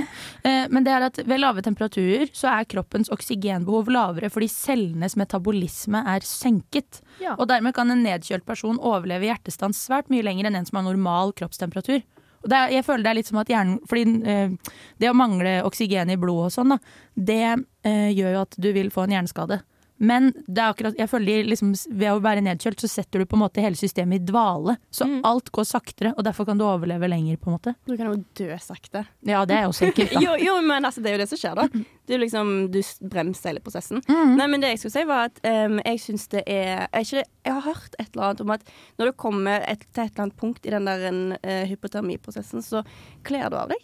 Eh, 0.45 0.67
Men 0.69 0.85
det 0.85 0.91
er 0.93 1.03
at 1.07 1.17
ved 1.25 1.39
lave 1.41 1.61
temperaturer 1.65 2.29
så 2.35 2.51
er 2.51 2.67
kroppens 2.69 3.09
oksygenbehov 3.13 3.87
lavere 3.89 4.29
fordi 4.29 4.47
cellenes 4.51 5.15
metabolisme 5.17 6.03
er 6.05 6.25
senket. 6.27 6.99
Ja. 7.23 7.33
Og 7.39 7.47
dermed 7.49 7.73
kan 7.73 7.89
en 7.89 8.03
nedkjølt 8.05 8.45
person 8.45 8.77
overleve 8.77 9.25
hjertestans 9.25 9.79
svært 9.87 10.11
mye 10.13 10.25
lenger 10.25 10.49
enn 10.49 10.59
en 10.59 10.67
som 10.69 10.77
har 10.77 10.85
normal 10.85 11.33
kroppstemperatur. 11.39 12.03
Og 12.45 12.51
det 12.51 12.57
er, 12.59 12.73
jeg 12.77 12.85
føler 12.85 13.05
det 13.07 13.09
er 13.09 13.17
litt 13.17 13.29
som 13.31 13.39
at 13.41 13.49
hjernen 13.49 13.79
Fordi 13.89 14.03
eh, 14.29 14.73
det 15.01 15.09
å 15.09 15.17
mangle 15.17 15.55
oksygen 15.65 16.13
i 16.13 16.19
blodet 16.21 16.51
og 16.51 16.53
sånn, 16.59 16.75
da, 16.75 16.77
det 17.17 17.41
eh, 17.89 18.11
gjør 18.13 18.35
jo 18.37 18.43
at 18.43 18.59
du 18.61 18.69
vil 18.75 18.93
få 18.93 19.07
en 19.07 19.15
hjerneskade. 19.17 19.63
Men 19.97 20.33
det 20.47 20.59
er 20.59 20.73
akkurat, 20.73 20.95
jeg 20.99 21.07
føler 21.07 21.45
liksom, 21.47 21.69
ved 21.95 22.09
å 22.11 22.19
være 22.19 22.41
nedkjølt, 22.43 22.81
så 22.83 22.89
setter 22.91 23.19
du 23.21 23.25
på 23.31 23.37
en 23.37 23.43
måte 23.45 23.61
hele 23.63 23.77
systemet 23.79 24.19
i 24.19 24.25
dvale. 24.27 24.75
Så 24.91 25.05
Mm. 25.07 25.21
alt 25.23 25.51
går 25.55 25.63
saktere, 25.63 26.13
og 26.17 26.23
derfor 26.25 26.45
kan 26.45 26.57
du 26.59 26.65
overleve 26.65 27.07
lenger. 27.07 27.37
på 27.37 27.47
en 27.47 27.55
måte. 27.57 27.75
Du 27.87 27.95
kan 27.95 28.07
jo 28.11 28.23
dø 28.35 28.57
sakte. 28.59 29.05
Ja, 29.23 29.45
det 29.45 29.55
er 29.55 29.67
også 29.69 29.85
enkelt. 29.91 30.11
da. 30.13 30.19
Jo, 30.19 30.35
jo, 30.35 30.61
men 30.61 30.83
altså, 30.83 31.01
det 31.01 31.11
er 31.11 31.15
jo 31.17 31.23
det 31.23 31.29
som 31.29 31.37
skjer, 31.39 31.55
da. 31.55 31.67
Du 32.05 32.17
liksom, 32.17 32.71
du 32.71 32.81
bremser 33.07 33.49
hele 33.53 33.59
prosessen. 33.63 34.01
Mm. 34.09 34.35
Nei, 34.35 34.47
men 34.47 34.59
det 34.61 34.73
jeg 34.73 34.79
skulle 34.83 34.97
si 34.99 35.05
var 35.05 35.25
at 35.31 35.39
um, 35.69 35.79
jeg 35.85 35.99
syns 36.03 36.27
det 36.29 36.43
er, 36.45 36.87
ikke 36.91 37.23
Jeg 37.45 37.53
har 37.53 37.61
hørt 37.61 37.95
et 37.99 38.09
eller 38.13 38.23
annet 38.27 38.41
om 38.41 38.51
at 38.51 38.61
når 38.99 39.05
du 39.05 39.11
kommer 39.13 39.63
et, 39.67 39.79
til 39.93 40.03
et 40.03 40.11
eller 40.11 40.23
annet 40.27 40.37
punkt 40.37 40.65
i 40.65 40.69
den 40.75 40.85
der 40.85 41.07
uh, 41.39 41.65
hypotermiprosessen, 41.71 42.61
så 42.61 42.83
kler 43.23 43.49
du 43.49 43.55
av 43.57 43.69
deg. 43.69 43.77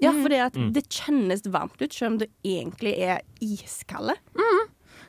Ja, 0.00 0.12
fordi 0.14 0.36
at 0.38 0.54
Mm. 0.54 0.72
det 0.72 0.88
kjennes 0.88 1.42
varmt 1.50 1.80
ut, 1.82 1.92
selv 1.92 2.12
om 2.12 2.18
du 2.18 2.26
egentlig 2.46 2.96
er 3.02 3.20
iskalde. 3.42 4.14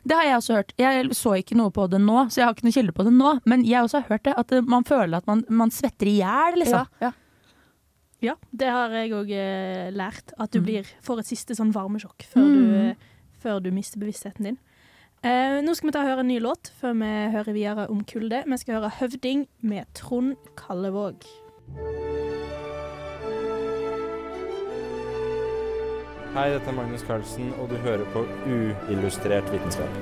Det 0.07 0.15
har 0.15 0.23
jeg 0.23 0.35
også 0.37 0.53
hørt. 0.55 0.73
Jeg 0.79 1.09
så 1.15 1.33
ikke 1.41 1.55
noe 1.57 1.71
på 1.71 1.87
det 1.89 1.99
nå, 2.01 2.29
så 2.29 2.37
jeg 2.41 2.45
har 2.47 2.53
ikke 2.55 2.67
noe 2.69 2.75
kilde 2.77 2.93
på 2.95 3.03
det 3.03 3.13
nå. 3.13 3.33
Men 3.45 3.63
jeg 3.67 3.83
også 3.83 3.99
har 4.01 4.07
hørt 4.13 4.23
det, 4.23 4.33
at 4.37 4.51
eh, 4.51 4.61
man 4.61 4.83
føler 4.83 5.17
at 5.17 5.27
man, 5.27 5.43
man 5.49 5.69
svetter 5.71 6.07
i 6.07 6.17
hjel, 6.21 6.59
liksom. 6.63 6.85
Ja, 7.01 7.09
ja. 7.09 7.11
Ja, 8.21 8.33
det 8.51 8.67
har 8.67 8.89
jeg 8.91 9.11
òg 9.15 9.29
eh, 9.31 9.91
lært. 9.95 10.33
At 10.37 10.51
du 10.51 10.59
Mm. 10.59 10.65
blir, 10.65 10.83
får 11.01 11.19
et 11.19 11.25
siste 11.29 11.55
sånn 11.55 11.71
varmesjokk 11.71 12.23
før 12.27 12.43
Mm. 12.43 12.55
du 12.55 12.75
eh, 12.89 12.95
før 13.39 13.61
du 13.63 13.71
mister 13.71 13.97
bevisstheten 13.99 14.43
din. 14.43 14.57
Eh, 15.23 15.61
nå 15.63 15.73
skal 15.75 15.87
vi 15.87 15.91
ta 15.95 16.01
og 16.01 16.07
høre 16.07 16.19
en 16.19 16.27
ny 16.27 16.39
låt 16.39 16.71
før 16.81 16.93
vi 16.99 17.31
hører 17.31 17.53
videre 17.53 17.89
om 17.89 18.03
kulde. 18.03 18.43
Vi 18.45 18.57
skal 18.57 18.81
høre 18.81 18.91
'Høvding' 18.91 19.47
med 19.61 19.85
Trond 19.93 20.35
Kallevåg. 20.57 21.23
Hei, 26.29 26.51
dette 26.53 26.69
er 26.69 26.75
Magnus 26.77 27.01
Carlsen, 27.01 27.47
og 27.57 27.71
du 27.71 27.79
hører 27.81 28.03
på 28.13 28.21
Uillustrert 28.45 29.47
vitenskap. 29.49 29.95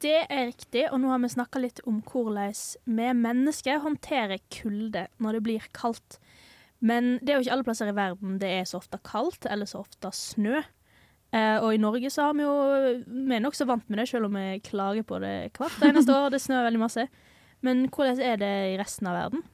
Det 0.00 0.22
er 0.22 0.46
riktig, 0.48 0.86
og 0.88 1.02
nå 1.02 1.10
har 1.10 1.20
vi 1.20 1.28
snakka 1.34 1.60
litt 1.60 1.82
om 1.84 1.98
hvordan 2.08 2.54
vi 2.88 3.08
mennesker 3.20 3.82
håndterer 3.84 4.40
kulde 4.48 5.02
når 5.20 5.36
det 5.36 5.42
blir 5.44 5.66
kaldt. 5.76 6.16
Men 6.80 7.18
det 7.20 7.34
er 7.34 7.36
jo 7.36 7.44
ikke 7.44 7.58
alle 7.58 7.66
plasser 7.68 7.90
i 7.92 7.96
verden 7.98 8.38
det 8.40 8.54
er 8.54 8.64
så 8.70 8.80
ofte 8.80 9.00
kaldt 9.04 9.44
eller 9.44 9.68
så 9.68 9.82
ofte 9.84 10.08
snø. 10.16 10.62
Eh, 11.36 11.58
og 11.58 11.74
i 11.74 11.82
Norge 11.82 12.08
så 12.14 12.30
har 12.30 12.38
vi 12.38 12.46
jo 12.46 12.54
Vi 13.04 13.36
er 13.36 13.44
nokså 13.44 13.66
vant 13.68 13.84
med 13.90 14.00
det, 14.00 14.08
selv 14.08 14.30
om 14.30 14.40
vi 14.40 14.56
klager 14.64 15.04
på 15.04 15.20
det 15.20 15.34
hvert 15.58 15.84
eneste 15.84 16.16
år. 16.16 16.32
Det 16.32 16.40
snør 16.40 16.64
veldig 16.70 16.80
masse. 16.80 17.06
Men 17.60 17.84
hvordan 17.92 18.24
er 18.24 18.40
det 18.40 18.54
i 18.72 18.80
resten 18.80 19.12
av 19.12 19.20
verden? 19.20 19.44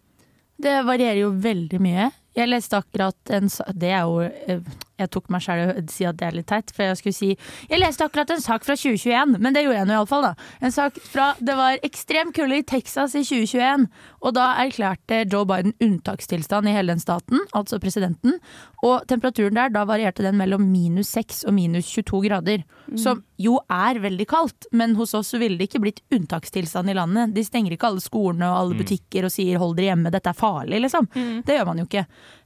Det 0.63 0.83
varierer 0.87 1.25
jo 1.25 1.33
veldig 1.43 1.81
mye. 1.83 2.11
Jeg 2.37 2.49
leste 2.49 2.79
akkurat 2.79 3.33
en 3.35 3.51
Det 3.77 3.91
er 3.93 4.07
jo 4.07 4.23
eh, 4.23 4.63
Jeg 5.03 5.13
tok 5.15 5.29
meg 5.33 5.45
sjøl 5.45 5.63
i 5.63 5.67
å 5.71 5.85
si 5.93 6.07
at 6.09 6.19
det 6.21 6.29
er 6.29 6.39
litt 6.39 6.49
teit, 6.51 6.73
for 6.75 6.87
jeg 6.87 7.01
skulle 7.01 7.17
si 7.19 7.31
Jeg 7.71 7.81
leste 7.81 8.07
akkurat 8.07 8.31
en 8.35 8.43
sak 8.45 8.67
fra 8.67 8.77
2021, 8.79 9.37
men 9.43 9.57
det 9.57 9.65
gjorde 9.65 9.81
jeg 9.81 9.91
nå 9.91 9.97
iallfall, 9.99 10.27
da. 10.31 10.35
En 10.63 10.75
sak 10.75 10.99
fra 11.03 11.33
Det 11.43 11.57
var 11.59 11.81
ekstrem 11.87 12.33
kulde 12.35 12.61
i 12.63 12.67
Texas 12.67 13.17
i 13.19 13.25
2021, 13.27 13.89
og 14.23 14.37
da 14.37 14.53
erklærte 14.63 15.23
Joe 15.27 15.47
Biden 15.49 15.75
unntakstilstand 15.83 16.69
i 16.69 16.75
hele 16.77 16.95
den 16.95 17.03
staten, 17.03 17.43
altså 17.57 17.81
presidenten. 17.83 18.39
Og 18.83 19.07
temperaturen 19.11 19.57
der, 19.59 19.71
da 19.75 19.85
varierte 19.89 20.25
den 20.25 20.39
mellom 20.39 20.65
minus 20.71 21.13
6 21.15 21.45
og 21.49 21.55
minus 21.57 21.91
22 21.93 22.23
grader. 22.27 22.65
Som 22.99 23.23
jo 23.41 23.57
er 23.71 23.99
veldig 24.03 24.27
kaldt, 24.31 24.67
men 24.73 24.95
hos 24.99 25.15
oss 25.19 25.33
ville 25.39 25.57
det 25.59 25.69
ikke 25.71 25.81
blitt 25.83 26.03
unntakstilstand 26.15 26.91
i 26.91 26.97
landet. 26.99 27.33
De 27.35 27.45
stenger 27.47 27.75
ikke 27.75 27.89
alle 27.91 28.03
skolene 28.05 28.51
og 28.51 28.59
alle 28.59 28.79
butikker 28.79 29.27
og 29.27 29.33
sier 29.35 29.59
hold 29.63 29.77
dere 29.79 29.93
hjemme, 29.93 30.13
dette 30.15 30.31
er 30.31 30.39
farlig, 30.39 30.81
liksom. 30.85 31.09
Det 31.47 31.57
gjør 31.57 31.69
man 31.71 31.83
jo 31.83 31.89
ikke. 31.89 32.05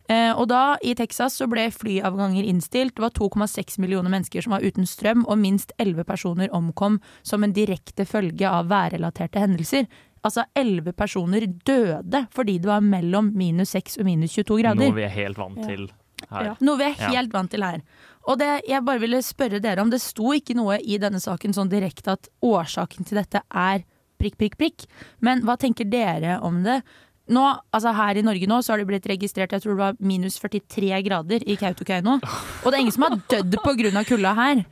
Eh, 0.08 0.32
og 0.38 0.46
da, 0.48 0.76
i 0.86 0.94
Texas, 0.94 1.34
så 1.40 1.48
ble 1.50 1.64
flyavganger 1.74 2.44
innstilt. 2.46 2.94
Det 2.94 3.02
var 3.02 3.10
2,6 3.10 3.78
millioner 3.82 4.10
mennesker 4.12 4.44
som 4.44 4.52
var 4.54 4.62
uten 4.62 4.86
strøm, 4.86 5.24
og 5.26 5.38
minst 5.42 5.72
11 5.82 6.04
personer 6.06 6.48
omkom 6.54 7.00
som 7.26 7.42
en 7.42 7.52
direkte 7.56 8.06
følge 8.06 8.46
av 8.48 8.68
værrelaterte 8.70 9.42
hendelser. 9.42 9.86
Altså 10.26 10.44
11 10.58 10.92
personer 10.98 11.46
døde 11.66 12.24
fordi 12.34 12.58
det 12.58 12.66
var 12.70 12.80
mellom 12.82 13.32
minus 13.38 13.74
6 13.76 13.98
og 14.00 14.08
minus 14.08 14.32
22 14.34 14.60
grader. 14.62 14.80
Noe 14.88 14.94
vi 14.96 15.04
er 15.06 15.14
helt 15.14 15.38
vant 15.38 15.58
Ja. 15.58 15.66
til 15.66 15.88
her. 16.30 16.56
Noe 16.60 16.76
vi 16.78 16.84
er 16.84 16.94
Ja. 16.98 17.10
helt 17.14 17.32
vant 17.32 17.50
til 17.50 17.62
her. 17.62 17.80
Og 18.26 18.38
det 18.38 18.62
jeg 18.68 18.84
bare 18.84 18.98
ville 18.98 19.18
spørre 19.22 19.60
dere 19.62 19.80
om, 19.82 19.90
det 19.90 20.00
sto 20.00 20.32
ikke 20.34 20.56
noe 20.56 20.78
i 20.82 20.98
denne 20.98 21.20
saken 21.22 21.54
sånn 21.54 21.68
direkte 21.70 22.12
at 22.12 22.28
årsaken 22.42 23.06
til 23.06 23.18
dette 23.18 23.40
er 23.54 23.84
prikk, 24.18 24.36
prikk, 24.38 24.56
prikk. 24.58 24.86
Men 25.20 25.42
hva 25.42 25.56
tenker 25.56 25.84
dere 25.88 26.40
om 26.42 26.62
det? 26.64 26.82
Nå, 27.26 27.42
altså 27.74 27.90
Her 27.96 28.20
i 28.20 28.22
Norge 28.22 28.46
nå 28.46 28.60
så 28.62 28.72
har 28.72 28.82
det 28.82 28.86
blitt 28.86 29.08
registrert 29.10 29.54
jeg 29.54 29.64
tror 29.64 29.74
det 29.74 29.82
var 29.82 29.96
minus 29.98 30.38
43 30.38 31.00
grader 31.06 31.46
i 31.46 31.56
Kautokeino. 31.58 32.20
Og 32.62 32.68
det 32.68 32.76
er 32.76 32.82
ingen 32.84 32.94
som 32.94 33.08
har 33.08 33.16
dødd 33.32 33.58
pga. 33.64 34.04
kulda 34.06 34.34
her. 34.38 34.62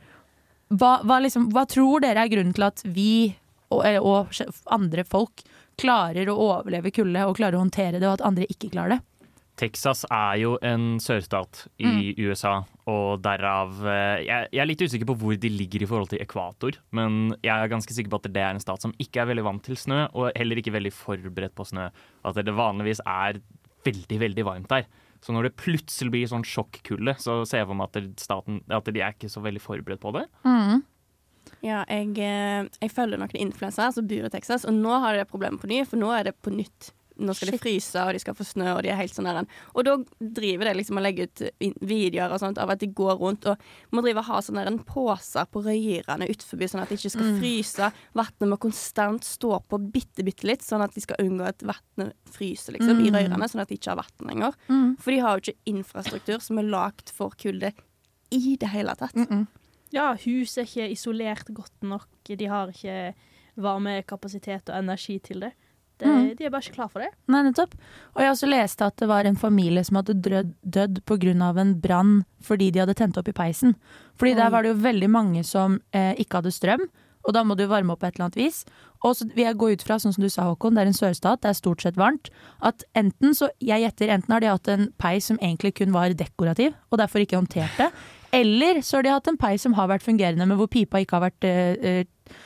Hva, 0.71 0.93
hva, 1.05 1.19
liksom, 1.21 1.49
hva 1.53 1.65
tror 1.69 2.01
dere 2.01 2.23
er 2.23 2.31
grunnen 2.31 2.55
til 2.55 2.65
at 2.65 2.81
vi 2.85 3.35
og, 3.73 3.81
og 4.05 4.39
andre 4.71 5.03
folk 5.07 5.43
klarer 5.79 6.29
å 6.31 6.37
overleve 6.39 6.93
kulde 6.95 7.25
og 7.27 7.35
klarer 7.37 7.57
å 7.57 7.63
håndtere 7.65 7.99
det, 7.99 8.07
og 8.07 8.19
at 8.19 8.25
andre 8.25 8.47
ikke 8.49 8.71
klarer 8.71 8.95
det? 8.95 9.01
Texas 9.55 10.03
er 10.11 10.39
jo 10.41 10.55
en 10.65 10.97
sørstat 10.99 11.61
i 11.79 12.11
USA, 12.19 12.57
og 12.91 13.21
derav 13.23 13.77
eh, 13.87 14.25
jeg, 14.25 14.49
jeg 14.51 14.61
er 14.61 14.67
litt 14.67 14.83
usikker 14.83 15.07
på 15.07 15.15
hvor 15.21 15.37
de 15.39 15.51
ligger 15.51 15.85
i 15.85 15.87
forhold 15.89 16.11
til 16.11 16.23
ekvator, 16.23 16.79
men 16.95 17.35
jeg 17.39 17.53
er 17.53 17.71
ganske 17.71 17.95
sikker 17.95 18.11
på 18.11 18.19
at 18.19 18.27
det 18.35 18.43
er 18.43 18.51
en 18.55 18.63
stat 18.63 18.83
som 18.83 18.95
ikke 18.99 19.23
er 19.23 19.29
veldig 19.31 19.45
vant 19.47 19.63
til 19.63 19.79
snø, 19.79 20.01
og 20.11 20.35
heller 20.35 20.59
ikke 20.59 20.75
veldig 20.75 20.91
forberedt 20.95 21.55
på 21.55 21.67
snø. 21.71 21.87
At 22.27 22.41
det 22.43 22.55
vanligvis 22.55 23.03
er 23.07 23.39
veldig, 23.85 24.19
veldig 24.25 24.45
varmt 24.47 24.71
der. 24.73 24.89
Så 25.23 25.33
når 25.33 25.47
det 25.47 25.55
plutselig 25.61 26.11
blir 26.13 26.27
sånn 26.29 26.45
sjokkkulde, 26.45 27.15
så 27.21 27.39
ser 27.47 27.63
jeg 27.63 27.69
for 27.69 27.79
meg 27.79 27.95
at, 27.95 28.11
staten, 28.21 28.59
at 28.67 28.91
de 28.91 29.01
er 29.01 29.15
ikke 29.15 29.31
så 29.31 29.41
veldig 29.45 29.63
forberedt 29.63 30.03
på 30.03 30.13
det. 30.17 30.27
Ja, 31.63 31.85
jeg, 31.89 32.11
eh, 32.19 32.67
jeg 32.81 32.91
følger 32.93 33.21
noen 33.21 33.39
influensere 33.39 33.93
som 33.95 34.05
bor 34.09 34.27
i 34.27 34.33
Texas, 34.33 34.67
og 34.67 34.75
nå 34.75 34.99
har 34.99 35.15
de 35.15 35.23
det 35.23 35.31
problemet 35.31 35.63
på 35.63 35.71
ny, 35.71 35.81
for 35.87 36.01
nå 36.01 36.11
er 36.13 36.27
det 36.27 36.35
på 36.43 36.53
nytt. 36.53 36.91
Nå 37.17 37.33
skal 37.35 37.53
de 37.53 37.59
fryse, 37.61 38.01
og 38.01 38.13
de 38.15 38.19
skal 38.19 38.35
få 38.37 38.45
snø, 38.47 38.67
og 38.73 38.81
de 38.83 38.91
er 38.91 38.99
helt 38.99 39.15
sånn 39.15 39.27
der. 39.29 39.45
Og 39.73 39.85
da 39.87 39.95
driver 40.19 40.69
de 40.69 40.73
liksom 40.79 40.99
og 40.99 41.05
legger 41.05 41.29
ut 41.29 41.43
videoer 41.85 42.33
og 42.35 42.41
sånt 42.41 42.59
av 42.61 42.73
at 42.73 42.81
de 42.81 42.89
går 42.91 43.15
rundt 43.21 43.47
og 43.51 43.61
må 43.95 44.03
drive 44.03 44.23
og 44.23 44.29
ha 44.29 44.41
sånne 44.43 44.65
der 44.67 44.79
poser 44.89 45.47
på 45.51 45.63
røyrene 45.65 46.27
utenfor, 46.27 46.65
sånn 46.71 46.83
at 46.83 46.91
de 46.91 46.97
ikke 46.99 47.13
skal 47.13 47.33
fryse. 47.39 47.91
Vannet 48.17 48.51
må 48.51 48.59
konstant 48.61 49.23
stå 49.27 49.59
på 49.69 49.79
bitte, 49.93 50.25
bitte 50.27 50.47
litt, 50.49 50.65
sånn 50.65 50.83
at 50.83 50.95
de 50.95 51.03
skal 51.03 51.21
unngå 51.23 51.47
at 51.47 51.63
vannet 51.65 52.15
fryser 52.35 52.75
liksom, 52.77 52.99
i 53.05 53.11
røyrene, 53.15 53.47
sånn 53.51 53.63
at 53.63 53.71
de 53.71 53.77
ikke 53.79 53.93
har 53.93 54.01
vann 54.01 54.29
lenger. 54.31 54.57
For 54.99 55.11
de 55.15 55.19
har 55.23 55.35
jo 55.37 55.45
ikke 55.45 55.71
infrastruktur 55.75 56.39
som 56.43 56.59
er 56.59 56.67
lagd 56.71 57.13
for 57.15 57.35
kulde 57.39 57.71
i 58.35 58.57
det 58.59 58.71
hele 58.73 58.95
tatt. 58.99 59.15
Ja, 59.93 60.09
hus 60.25 60.57
er 60.57 60.65
ikke 60.67 60.89
isolert 60.91 61.47
godt 61.55 61.85
nok. 61.85 62.09
De 62.27 62.47
har 62.51 62.73
ikke 62.73 63.13
varmekapasitet 63.55 64.67
og 64.67 64.75
energi 64.81 65.19
til 65.23 65.45
det. 65.45 65.53
Det 66.01 66.37
De 66.39 66.45
er 66.47 66.51
bare 66.51 66.65
ikke 66.65 66.75
klar 66.75 66.89
for 66.91 67.03
det. 67.03 67.11
Nei, 67.31 67.43
nettopp. 67.45 67.75
Og 68.15 68.23
jeg 68.23 68.33
også 68.33 68.49
leste 68.49 68.89
at 68.89 68.97
det 68.99 69.07
var 69.11 69.27
en 69.27 69.39
familie 69.39 69.83
som 69.87 69.99
hadde 70.01 70.17
drødd, 70.25 70.51
dødd 70.61 71.01
pga. 71.07 71.53
en 71.61 71.79
brann 71.79 72.25
fordi 72.43 72.71
de 72.71 72.79
hadde 72.83 72.97
tent 72.97 73.17
opp 73.17 73.27
i 73.27 73.35
peisen. 73.35 73.75
Fordi 74.19 74.35
der 74.35 74.49
var 74.49 74.63
det 74.63 74.73
jo 74.73 74.83
veldig 74.83 75.09
mange 75.09 75.43
som 75.43 75.79
eh, 75.93 76.13
ikke 76.19 76.41
hadde 76.41 76.51
strøm, 76.51 76.87
og 77.25 77.33
da 77.33 77.43
må 77.43 77.55
du 77.57 77.65
varme 77.65 77.93
opp 77.93 78.03
på 78.03 78.07
et 78.07 78.15
eller 78.15 78.27
annet 78.27 78.37
vis. 78.37 78.65
Og 79.05 79.15
så 79.17 79.27
vil 79.33 79.45
jeg 79.45 79.57
gå 79.57 79.71
ut 79.73 79.85
fra, 79.85 79.97
sånn 80.01 80.13
som 80.15 80.23
du 80.23 80.29
sa 80.29 80.45
Håkon, 80.49 80.75
det 80.77 80.83
er 80.83 80.91
en 80.91 80.97
sørstat, 80.97 81.41
det 81.43 81.51
er 81.51 81.57
stort 81.57 81.81
sett 81.81 81.97
varmt. 81.97 82.29
At 82.65 82.85
enten 82.97 83.35
så, 83.37 83.49
jeg 83.61 83.81
gjetter, 83.83 84.13
enten 84.13 84.35
har 84.35 84.43
de 84.43 84.51
hatt 84.51 84.69
en 84.71 84.89
peis 85.01 85.29
som 85.31 85.39
egentlig 85.41 85.75
kun 85.79 85.93
var 85.95 86.13
dekorativ, 86.17 86.75
og 86.91 87.01
derfor 87.01 87.23
ikke 87.23 87.39
håndtert 87.39 87.81
det. 87.81 87.89
Eller 88.35 88.81
så 88.83 88.99
har 88.99 89.05
de 89.05 89.13
hatt 89.13 89.29
en 89.31 89.39
peis 89.39 89.63
som 89.65 89.75
har 89.77 89.89
vært 89.89 90.05
fungerende, 90.05 90.47
men 90.47 90.59
hvor 90.59 90.69
pipa 90.71 91.01
ikke 91.01 91.17
har 91.17 91.27
vært 91.29 91.47
eh, 91.47 92.01
eh, 92.03 92.37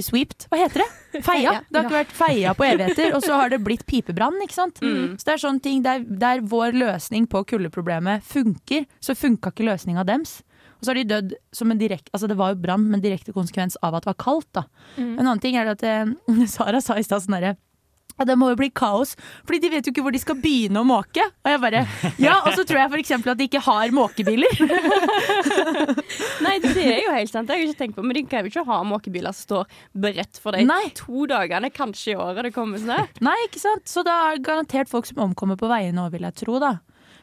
sweeped. 0.00 0.46
Hva 0.50 0.58
heter 0.62 0.82
det? 0.84 1.22
Feia. 1.26 1.52
Det 1.68 1.78
har 1.80 1.84
ikke 1.88 1.98
vært 1.98 2.14
feia 2.16 2.54
på 2.56 2.64
evigheter, 2.66 3.14
og 3.16 3.22
så 3.24 3.36
har 3.40 3.50
det 3.52 3.60
blitt 3.64 3.84
pipebrann. 3.86 4.38
ikke 4.44 4.54
sant? 4.56 4.78
Så 4.80 5.24
det 5.28 5.34
er 5.34 5.42
sånne 5.42 5.60
ting 5.64 5.82
der, 5.84 6.04
der 6.06 6.40
vår 6.40 6.72
løsning 6.76 7.26
på 7.28 7.44
kuldeproblemet 7.50 8.22
funker, 8.24 8.86
så 9.00 9.14
funka 9.18 9.52
ikke 9.52 9.66
løsninga 9.68 10.04
dems. 10.08 10.40
Og 10.78 10.86
så 10.86 10.90
har 10.90 10.98
de 10.98 11.04
dødd 11.12 11.34
som 11.54 11.70
en 11.70 11.78
direkte 11.78 12.10
Altså 12.12 12.26
det 12.26 12.36
var 12.36 12.54
jo 12.54 12.62
brann, 12.64 12.88
men 12.90 13.00
direkte 13.00 13.30
konsekvens 13.32 13.76
av 13.82 13.94
at 13.94 14.02
det 14.02 14.10
var 14.10 14.18
kaldt. 14.18 14.48
da. 14.52 14.64
En 14.98 15.20
annen 15.26 15.38
ting 15.40 15.54
er 15.56 15.70
at 15.70 15.82
eh, 15.86 16.06
Sara 16.50 16.80
sa 16.82 16.96
i 16.98 17.04
stad 17.06 17.22
sånn 17.22 17.36
herre 17.38 17.56
ja, 18.18 18.26
det 18.28 18.36
må 18.38 18.50
jo 18.52 18.58
bli 18.60 18.70
kaos, 18.70 19.14
fordi 19.46 19.62
de 19.64 19.70
vet 19.72 19.86
jo 19.88 19.92
ikke 19.94 20.04
hvor 20.06 20.14
de 20.14 20.20
skal 20.22 20.38
begynne 20.42 20.82
å 20.82 20.86
måke. 20.86 21.24
Og 21.44 21.50
jeg 21.52 21.60
bare, 21.62 21.84
ja, 22.22 22.38
og 22.46 22.52
så 22.56 22.64
tror 22.68 22.82
jeg 22.84 23.02
eksempel 23.02 23.32
at 23.32 23.40
de 23.40 23.48
ikke 23.48 23.62
har 23.64 23.92
måkebiler. 23.94 24.60
Nei, 26.44 26.56
det 26.62 26.84
er 26.84 27.00
jo 27.04 27.14
helt 27.14 27.32
sant. 27.32 27.48
Det 27.48 27.54
har 27.54 27.60
jeg 27.62 27.70
ikke 27.72 27.80
tenkt 27.84 27.98
på. 27.98 28.04
Men 28.06 28.18
de 28.18 28.24
kan 28.28 28.44
jo 28.46 28.52
ikke 28.52 28.64
ha 28.68 28.80
måkebiler 28.86 29.34
som 29.36 29.46
står 29.48 29.76
beredt 30.04 30.40
for 30.42 30.56
deg 30.56 30.66
Nei. 30.68 30.84
to 30.98 31.26
dagene, 31.30 31.70
kanskje 31.74 32.14
i 32.14 32.18
året 32.20 32.48
det 32.48 32.54
kommer 32.56 32.80
snø. 32.82 32.98
Nei, 33.24 33.36
ikke 33.48 33.62
sant? 33.62 33.86
Så 33.90 34.04
det 34.06 34.14
er 34.14 34.40
garantert 34.44 34.90
folk 34.92 35.08
som 35.08 35.22
omkommer 35.26 35.58
på 35.60 35.70
veiene 35.70 36.04
òg, 36.06 36.14
vil 36.16 36.26
jeg 36.28 36.38
tro, 36.44 36.58
da. 36.62 36.76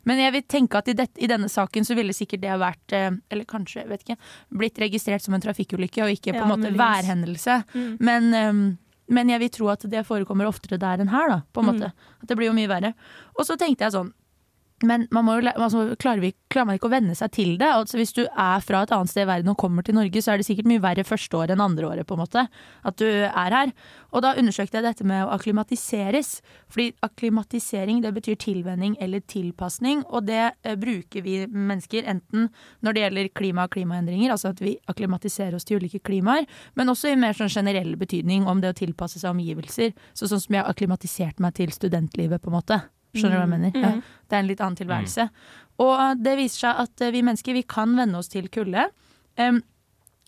Men 0.07 0.21
jeg 0.21 0.31
vil 0.37 0.45
tenke 0.49 0.79
at 0.79 0.87
i, 0.91 0.95
det, 0.95 1.09
i 1.19 1.27
denne 1.29 1.49
saken 1.51 1.85
så 1.85 1.95
ville 1.97 2.15
sikkert 2.15 2.41
det 2.45 2.55
vært, 2.61 2.93
eh, 2.95 3.09
eller 3.29 3.47
kanskje, 3.49 3.83
vet 3.89 4.05
ikke, 4.05 4.15
blitt 4.61 4.79
registrert 4.81 5.25
som 5.25 5.35
en 5.35 5.43
trafikkulykke 5.43 6.05
og 6.05 6.13
ikke 6.15 6.31
på 6.33 6.39
Ja, 6.39 6.45
en 6.47 6.53
måte 6.53 6.71
værhendelse. 6.71 7.57
værhendelse. 7.67 7.97
Men, 7.99 8.29
eh, 8.33 8.61
men 9.09 9.31
jeg 9.33 9.41
vil 9.41 9.51
tro 9.55 9.69
at 9.73 9.83
det 9.89 10.05
forekommer 10.07 10.49
oftere 10.49 10.77
der 10.81 11.01
enn 11.01 11.11
her, 11.11 11.31
da, 11.31 11.39
på 11.53 11.63
en 11.63 11.69
måte. 11.71 11.91
At 12.21 12.29
det 12.29 12.37
blir 12.37 12.51
jo 12.51 12.55
mye 12.57 12.69
verre. 12.69 12.93
Og 13.37 13.45
så 13.47 13.57
tenkte 13.59 13.87
jeg 13.87 13.95
sånn 13.95 14.11
men 14.85 15.07
man 15.11 15.25
må 15.27 15.35
altså, 15.41 15.95
klarer, 15.99 16.21
vi, 16.23 16.31
klarer 16.51 16.69
man 16.69 16.77
ikke 16.79 16.89
å 16.89 16.93
venne 16.93 17.15
seg 17.17 17.31
til 17.35 17.55
det? 17.59 17.67
Altså, 17.67 17.97
hvis 17.99 18.13
du 18.15 18.21
er 18.25 18.63
fra 18.63 18.83
et 18.85 18.93
annet 18.95 19.11
sted 19.11 19.25
i 19.25 19.29
verden 19.29 19.51
og 19.51 19.59
kommer 19.59 19.85
til 19.85 19.97
Norge, 19.97 20.21
så 20.23 20.33
er 20.33 20.39
det 20.39 20.47
sikkert 20.47 20.69
mye 20.71 20.83
verre 20.83 21.05
første 21.07 21.37
året 21.37 21.55
enn 21.55 21.63
andre 21.63 21.87
året. 21.89 22.07
på 22.07 22.15
en 22.15 22.23
måte, 22.23 22.47
At 22.83 22.97
du 22.97 23.07
er 23.07 23.55
her. 23.55 23.73
Og 24.11 24.23
da 24.23 24.33
undersøkte 24.39 24.79
jeg 24.79 24.85
dette 24.85 25.03
med 25.03 25.25
å 25.25 25.33
akklimatiseres. 25.35 26.41
Fordi 26.69 26.93
akklimatisering 27.05 28.01
det 28.01 28.13
betyr 28.13 28.35
tilvenning 28.39 28.95
eller 28.99 29.19
tilpasning. 29.19 30.03
Og 30.07 30.25
det 30.25 30.53
eh, 30.63 30.75
bruker 30.75 31.21
vi 31.21 31.45
mennesker 31.47 32.07
enten 32.07 32.49
når 32.81 32.93
det 32.93 33.03
gjelder 33.03 33.33
klima 33.35 33.65
og 33.67 33.73
klimaendringer, 33.75 34.31
altså 34.31 34.53
at 34.53 34.61
vi 34.61 34.77
akklimatiserer 34.87 35.55
oss 35.55 35.67
til 35.67 35.79
ulike 35.81 35.99
klimaer, 35.99 36.47
men 36.75 36.89
også 36.89 37.11
i 37.11 37.17
mer 37.19 37.35
sånn 37.37 37.51
generell 37.51 37.95
betydning 37.99 38.47
om 38.47 38.61
det 38.61 38.73
å 38.73 38.77
tilpasse 38.77 39.19
seg 39.19 39.33
omgivelser. 39.33 39.91
Så 40.13 40.29
sånn 40.29 40.41
som 40.41 40.55
jeg 40.55 40.63
har 40.63 40.71
akklimatisert 40.71 41.43
meg 41.43 41.57
til 41.59 41.73
studentlivet, 41.75 42.41
på 42.41 42.51
en 42.51 42.57
måte. 42.59 42.81
Skjønner 43.15 43.35
du 43.35 43.39
hva 43.39 43.45
jeg 43.47 43.53
mener? 43.55 43.81
Ja. 43.81 43.91
Det 44.29 44.37
er 44.37 44.43
en 44.43 44.49
litt 44.51 44.61
annen 44.61 44.79
tilværelse. 44.79 45.27
Og 45.79 46.21
det 46.21 46.37
viser 46.39 46.67
seg 46.67 46.85
at 46.85 47.03
eh, 47.05 47.13
vi 47.15 47.25
mennesker 47.25 47.57
vi 47.57 47.65
kan 47.67 47.95
venne 47.97 48.19
oss 48.19 48.31
til 48.31 48.49
kulde. 48.53 48.89
Um, 49.39 49.61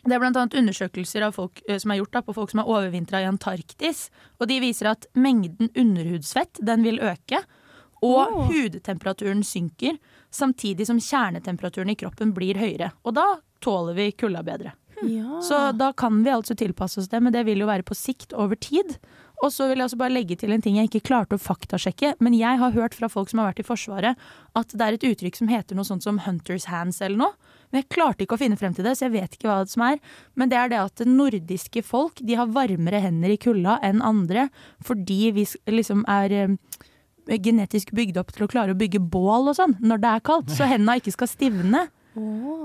det 0.02 0.16
er 0.16 0.24
annet 0.26 0.56
undersøkelser 0.58 1.28
av 1.28 1.36
folk, 1.38 1.62
eh, 1.68 1.78
som 1.78 1.94
er 1.94 2.00
gjort 2.00 2.16
da, 2.16 2.24
på 2.26 2.34
folk 2.34 2.54
som 2.54 2.64
har 2.64 2.72
overvintra 2.72 3.22
i 3.22 3.28
Antarktis. 3.30 4.08
Og 4.40 4.50
de 4.50 4.58
viser 4.64 4.90
at 4.90 5.06
mengden 5.14 5.70
underhudsfett 5.78 6.62
den 6.66 6.88
vil 6.88 7.02
øke. 7.06 7.44
Og 8.02 8.22
oh. 8.24 8.48
hudtemperaturen 8.50 9.44
synker, 9.46 10.00
samtidig 10.34 10.88
som 10.90 10.98
kjernetemperaturen 10.98 11.92
i 11.94 12.00
kroppen 12.00 12.32
blir 12.34 12.58
høyere. 12.58 12.90
Og 13.06 13.14
da 13.20 13.28
tåler 13.62 14.00
vi 14.00 14.12
kulda 14.18 14.42
bedre. 14.48 14.74
Ja. 15.06 15.42
Så 15.46 15.60
da 15.78 15.92
kan 15.98 16.24
vi 16.26 16.34
altså 16.34 16.56
tilpasse 16.58 17.02
oss 17.02 17.10
det, 17.10 17.22
men 17.22 17.34
det 17.34 17.46
vil 17.46 17.62
jo 17.62 17.70
være 17.70 17.86
på 17.86 17.98
sikt 17.98 18.34
over 18.34 18.58
tid. 18.58 18.98
Og 19.42 19.50
så 19.50 19.66
vil 19.70 19.80
jeg 19.82 19.88
også 19.88 19.98
bare 19.98 20.14
legge 20.14 20.36
til 20.38 20.54
en 20.54 20.62
ting 20.62 20.76
jeg 20.78 20.90
ikke 20.90 21.08
klarte 21.10 21.38
å 21.38 21.42
faktasjekke, 21.42 22.14
men 22.22 22.36
jeg 22.38 22.60
har 22.62 22.76
hørt 22.76 22.94
fra 22.98 23.10
folk 23.10 23.32
som 23.32 23.42
har 23.42 23.50
vært 23.50 23.64
i 23.64 23.66
Forsvaret 23.66 24.28
at 24.60 24.76
det 24.76 24.86
er 24.86 24.98
et 24.98 25.08
uttrykk 25.10 25.40
som 25.40 25.50
heter 25.50 25.78
noe 25.78 25.88
sånt 25.88 26.06
som 26.06 26.20
'hunters 26.22 26.68
hands' 26.70 27.02
eller 27.02 27.18
noe. 27.18 27.34
Men 27.72 27.82
jeg 27.82 27.90
klarte 27.96 28.26
ikke 28.26 28.38
å 28.38 28.42
finne 28.42 28.60
frem 28.60 28.76
til 28.76 28.86
det, 28.86 28.98
så 28.98 29.08
jeg 29.08 29.16
vet 29.16 29.34
ikke 29.34 29.50
hva 29.50 29.64
det 29.64 29.74
som 29.74 29.86
er. 29.88 29.98
Men 30.36 30.52
det 30.52 30.58
er 30.60 30.70
det 30.70 30.80
at 30.82 31.06
nordiske 31.08 31.82
folk 31.88 32.22
de 32.22 32.38
har 32.38 32.52
varmere 32.54 33.02
hender 33.02 33.34
i 33.34 33.40
kulda 33.42 33.80
enn 33.82 34.04
andre, 34.06 34.50
fordi 34.84 35.32
vi 35.32 35.48
liksom 35.72 36.04
er 36.08 36.32
eh, 36.32 36.56
genetisk 37.40 37.96
bygd 37.98 38.20
opp 38.22 38.36
til 38.36 38.46
å 38.46 38.52
klare 38.52 38.76
å 38.76 38.78
bygge 38.78 39.02
bål 39.02 39.50
og 39.50 39.58
sånn 39.58 39.78
når 39.82 40.04
det 40.04 40.12
er 40.12 40.28
kaldt, 40.28 40.54
så 40.54 40.70
hendene 40.70 41.00
ikke 41.02 41.16
skal 41.16 41.32
stivne. 41.32 41.88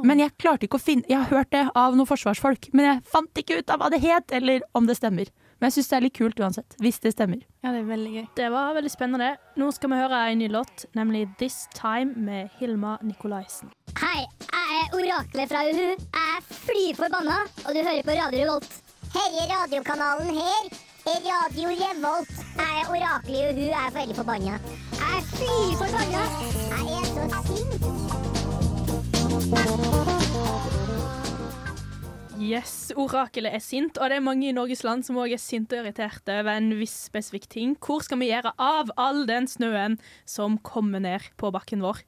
Men 0.03 0.19
jeg 0.19 0.35
klarte 0.43 0.67
ikke 0.67 0.81
å 0.81 0.83
finne 0.83 1.07
Jeg 1.07 1.21
har 1.23 1.31
hørt 1.31 1.53
det 1.55 1.69
av 1.79 1.95
noen 1.95 2.09
forsvarsfolk, 2.09 2.73
men 2.75 2.85
jeg 2.85 3.03
fant 3.07 3.39
ikke 3.39 3.61
ut 3.61 3.71
av 3.71 3.79
hva 3.79 3.91
det 3.95 4.03
het, 4.03 4.33
eller 4.35 4.65
om 4.75 4.89
det 4.89 4.97
stemmer. 4.99 5.31
Men 5.57 5.71
jeg 5.71 5.79
syns 5.79 5.89
det 5.89 5.97
er 5.97 6.05
litt 6.05 6.19
kult 6.19 6.41
uansett, 6.43 6.75
hvis 6.85 6.99
det 7.01 7.15
stemmer. 7.15 7.41
Ja, 7.65 7.71
det 7.73 7.79
er 7.81 7.87
veldig 7.89 8.11
gøy. 8.13 8.27
Det 8.37 8.49
var 8.53 8.75
veldig 8.77 8.91
spennende. 8.93 9.29
Nå 9.57 9.71
skal 9.73 9.89
vi 9.93 9.97
høre 10.03 10.19
en 10.33 10.39
ny 10.43 10.49
låt, 10.53 10.85
nemlig 10.99 11.23
'This 11.39 11.57
Time' 11.75 12.13
med 12.17 12.49
Hilma 12.59 12.93
Nikolaisen. 13.03 13.69
Hei, 13.97 14.21
jeg 14.53 14.67
er 14.81 14.87
oraklet 14.99 15.49
fra 15.49 15.61
Uhu. 15.71 15.89
Jeg 15.97 16.29
er 16.37 16.41
fly 16.67 16.85
forbanna, 17.01 17.39
og 17.65 17.71
du 17.73 17.79
hører 17.81 18.05
på 18.05 18.13
Radio 18.21 18.39
Revolt. 18.45 18.73
Herre 19.17 19.43
radiokanalen 19.55 20.31
her 20.37 20.63
er 21.13 21.19
Radio 21.31 21.67
Revolt. 21.73 22.35
Jeg 22.61 22.73
er 22.81 22.85
oraklet 22.93 23.37
i 23.37 23.39
Uhu. 23.49 23.65
Jeg 23.73 23.83
er 23.87 23.93
veldig 23.99 24.17
forbanna. 24.21 24.55
Jeg 25.01 25.11
er 25.17 25.23
fly 25.33 25.57
forbanna. 25.81 26.23
Jeg 26.75 26.85
er 27.01 27.07
så 27.15 27.23
sint. 27.49 27.83
Yes, 32.37 32.91
orakelet 33.01 33.55
er 33.57 33.63
sint, 33.65 33.97
og 33.97 34.11
det 34.13 34.19
er 34.19 34.25
mange 34.25 34.51
i 34.51 34.55
Norges 34.55 34.83
land 34.85 35.07
som 35.07 35.17
òg 35.23 35.33
er 35.33 35.41
sinte 35.41 35.79
og 35.79 35.87
irriterte 35.87 36.35
over 36.43 36.53
en 36.59 36.69
viss 36.79 36.95
spesifikk 37.09 37.47
ting. 37.53 37.73
Hvor 37.81 38.05
skal 38.05 38.21
vi 38.21 38.29
gjøre 38.29 38.53
av 38.61 38.93
all 39.01 39.23
den 39.29 39.49
snøen 39.49 39.97
som 40.29 40.59
kommer 40.67 41.01
ned 41.03 41.25
på 41.41 41.51
bakken 41.55 41.81
vår? 41.85 42.03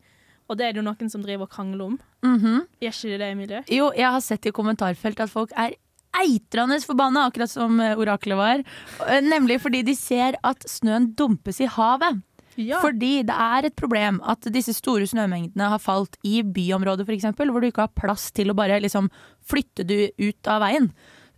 Og 0.48 0.60
det 0.60 0.66
er 0.68 0.76
det 0.76 0.82
jo 0.82 0.86
noen 0.86 1.10
som 1.12 1.24
driver 1.24 1.48
og 1.48 1.52
krangler 1.56 1.86
om. 1.90 1.98
Mhm. 2.24 2.62
Gjør 2.80 2.94
ikke 2.98 3.10
det 3.14 3.18
det, 3.24 3.30
Emilie? 3.32 3.62
Jo, 3.72 3.90
jeg 3.96 4.10
har 4.14 4.20
sett 4.24 4.46
i 4.48 4.52
kommentarfelt 4.52 5.20
at 5.24 5.32
folk 5.32 5.52
er 5.56 5.74
eitrende 6.18 6.78
forbanna, 6.84 7.26
akkurat 7.28 7.50
som 7.52 7.80
eh, 7.80 7.96
oraklet 7.96 8.36
var. 8.38 8.62
Eh, 9.08 9.20
Nemlig 9.24 9.60
fordi 9.64 9.82
de 9.84 9.94
ser 9.96 10.36
at 10.44 10.64
snøen 10.68 11.14
dumpes 11.16 11.60
i 11.60 11.68
havet. 11.68 12.22
Ja. 12.58 12.80
Fordi 12.82 13.20
det 13.26 13.34
er 13.34 13.68
et 13.68 13.76
problem 13.78 14.18
at 14.26 14.48
disse 14.50 14.74
store 14.74 15.06
snømengdene 15.06 15.70
har 15.70 15.82
falt 15.82 16.18
i 16.26 16.40
byområder 16.42 17.06
f.eks., 17.06 17.30
hvor 17.38 17.62
du 17.62 17.68
ikke 17.68 17.86
har 17.86 17.94
plass 17.94 18.32
til 18.34 18.50
å 18.50 18.56
bare 18.58 18.80
liksom 18.82 19.06
flytte 19.46 19.86
du 19.86 20.10
ut 20.18 20.50
av 20.50 20.64
veien. 20.66 20.90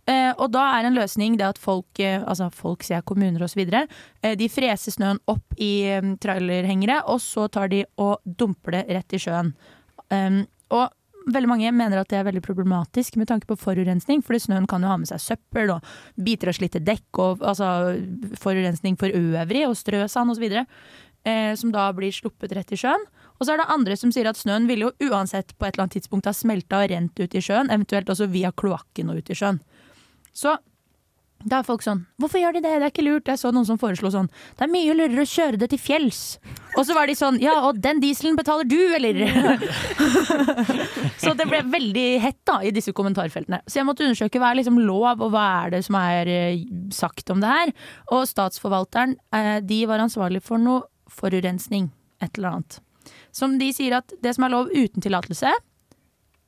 Eh, 0.09 0.31
og 0.33 0.49
da 0.55 0.63
er 0.79 0.87
en 0.87 0.97
løsning 0.97 1.35
det 1.37 1.45
at 1.45 1.59
folk, 1.61 1.99
eh, 2.01 2.23
altså 2.25 2.49
folk 2.55 2.81
sier 2.83 3.03
kommuner 3.05 3.43
osv., 3.45 3.61
eh, 3.69 4.33
de 4.37 4.47
freser 4.49 4.95
snøen 4.95 5.21
opp 5.29 5.61
i 5.61 5.85
eh, 5.93 6.07
trailerhengere, 6.21 7.03
og 7.05 7.21
så 7.21 7.45
tar 7.53 7.69
de 7.69 7.83
og 8.01 8.17
dumper 8.25 8.79
det 8.79 8.87
rett 8.97 9.13
i 9.13 9.21
sjøen. 9.21 9.53
Um, 10.11 10.41
og 10.73 10.89
veldig 11.29 11.49
mange 11.49 11.71
mener 11.75 12.01
at 12.01 12.09
det 12.11 12.17
er 12.19 12.25
veldig 12.27 12.41
problematisk 12.43 13.17
med 13.19 13.29
tanke 13.29 13.47
på 13.49 13.59
forurensning, 13.59 14.23
fordi 14.25 14.41
snøen 14.47 14.67
kan 14.69 14.83
jo 14.83 14.89
ha 14.91 14.97
med 14.99 15.09
seg 15.11 15.21
søppel 15.21 15.75
og 15.75 15.85
biter 16.17 16.51
av 16.51 16.57
slitte 16.57 16.81
dekk 16.83 17.21
og 17.21 17.45
altså, 17.45 17.69
forurensning 18.41 18.97
for 18.99 19.13
øvrig 19.13 19.67
og 19.67 19.77
strøsand 19.79 20.33
osv. 20.33 20.47
Eh, 21.21 21.53
som 21.55 21.69
da 21.69 21.91
blir 21.93 22.09
sluppet 22.09 22.53
rett 22.57 22.71
i 22.73 22.79
sjøen. 22.81 23.03
Og 23.37 23.45
så 23.45 23.53
er 23.53 23.61
det 23.61 23.69
andre 23.73 23.97
som 23.97 24.09
sier 24.13 24.25
at 24.29 24.39
snøen 24.39 24.65
ville 24.69 24.87
jo 24.89 25.11
uansett 25.11 25.53
på 25.53 25.67
et 25.67 25.75
eller 25.75 25.85
annet 25.85 25.99
tidspunkt 25.99 26.25
ha 26.25 26.33
smelta 26.33 26.81
og 26.81 26.89
rent 26.89 27.21
ut 27.21 27.37
i 27.37 27.43
sjøen, 27.45 27.69
eventuelt 27.69 28.09
også 28.09 28.29
via 28.33 28.49
kloakken 28.53 29.13
og 29.13 29.21
ut 29.21 29.29
i 29.29 29.37
sjøen. 29.37 29.61
Så 30.33 30.55
da 31.41 31.59
er 31.59 31.65
folk 31.65 31.81
sånn 31.81 32.03
Hvorfor 32.21 32.37
gjør 32.41 32.53
de 32.53 32.61
det? 32.63 32.73
Det 32.77 32.85
er 32.85 32.91
ikke 32.91 33.05
lurt. 33.05 33.29
Jeg 33.29 33.39
så 33.41 33.49
noen 33.53 33.65
som 33.65 33.79
foreslo 33.81 34.11
sånn 34.13 34.27
Det 34.57 34.65
er 34.65 34.69
mye 34.71 34.93
lurere 34.93 35.23
å 35.23 35.29
kjøre 35.29 35.57
det 35.61 35.71
til 35.71 35.81
fjells. 35.81 36.21
Og 36.77 36.85
så 36.85 36.95
var 36.97 37.09
de 37.09 37.15
sånn 37.17 37.39
Ja, 37.41 37.55
og 37.67 37.79
den 37.81 38.01
dieselen 38.03 38.37
betaler 38.37 38.67
du, 38.69 38.77
eller? 38.97 39.17
så 41.23 41.33
det 41.37 41.47
ble 41.49 41.63
veldig 41.71 42.05
hett 42.23 42.39
da 42.47 42.59
i 42.65 42.73
disse 42.75 42.93
kommentarfeltene. 42.97 43.61
Så 43.65 43.81
jeg 43.81 43.89
måtte 43.89 44.05
undersøke 44.05 44.41
hva 44.41 44.51
er 44.51 44.61
liksom 44.61 44.79
lov, 44.85 45.17
og 45.17 45.33
hva 45.33 45.47
er 45.63 45.75
det 45.75 45.81
som 45.87 45.97
er 45.97 46.29
eh, 46.29 46.63
sagt 46.93 47.33
om 47.33 47.41
det 47.41 47.49
her. 47.49 47.73
Og 48.13 48.27
statsforvalteren, 48.29 49.17
eh, 49.35 49.57
de 49.65 49.81
var 49.89 50.03
ansvarlig 50.05 50.43
for 50.45 50.61
noe 50.61 50.85
forurensning. 51.11 51.89
Et 52.21 52.37
eller 52.37 52.55
annet. 52.55 52.79
Som 53.33 53.57
de 53.59 53.71
sier 53.73 53.97
at 53.97 54.13
det 54.21 54.35
som 54.37 54.45
er 54.45 54.53
lov 54.53 54.71
uten 54.71 55.03
tillatelse, 55.03 55.51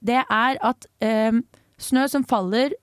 det 0.03 0.21
er 0.21 0.59
at 0.61 0.87
eh, 1.03 1.41
snø 1.81 2.07
som 2.11 2.25
faller 2.27 2.75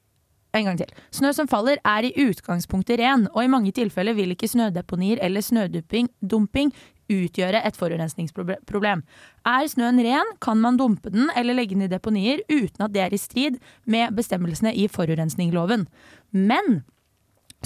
en 0.57 0.67
gang 0.67 0.79
til. 0.81 0.95
Snø 1.15 1.33
som 1.37 1.49
faller 1.51 1.79
er 1.87 2.09
i 2.09 2.15
utgangspunktet 2.27 2.99
ren, 2.99 3.29
og 3.31 3.45
i 3.45 3.51
mange 3.53 3.73
tilfeller 3.77 4.17
vil 4.19 4.35
ikke 4.35 4.51
snødeponier 4.51 5.21
eller 5.23 5.45
snødumping 5.45 6.73
utgjøre 7.11 7.63
et 7.67 7.79
forurensningsproblem. 7.79 9.03
Er 9.47 9.69
snøen 9.71 10.01
ren, 10.05 10.35
kan 10.43 10.61
man 10.63 10.79
dumpe 10.79 11.11
den 11.11 11.31
eller 11.37 11.57
legge 11.59 11.77
den 11.77 11.87
i 11.87 11.91
deponier 11.91 12.43
uten 12.51 12.87
at 12.87 12.95
det 12.95 13.05
er 13.05 13.15
i 13.15 13.21
strid 13.21 13.59
med 13.85 14.15
bestemmelsene 14.17 14.75
i 14.75 14.87
forurensningsloven. 14.91 15.87
Men 16.31 16.83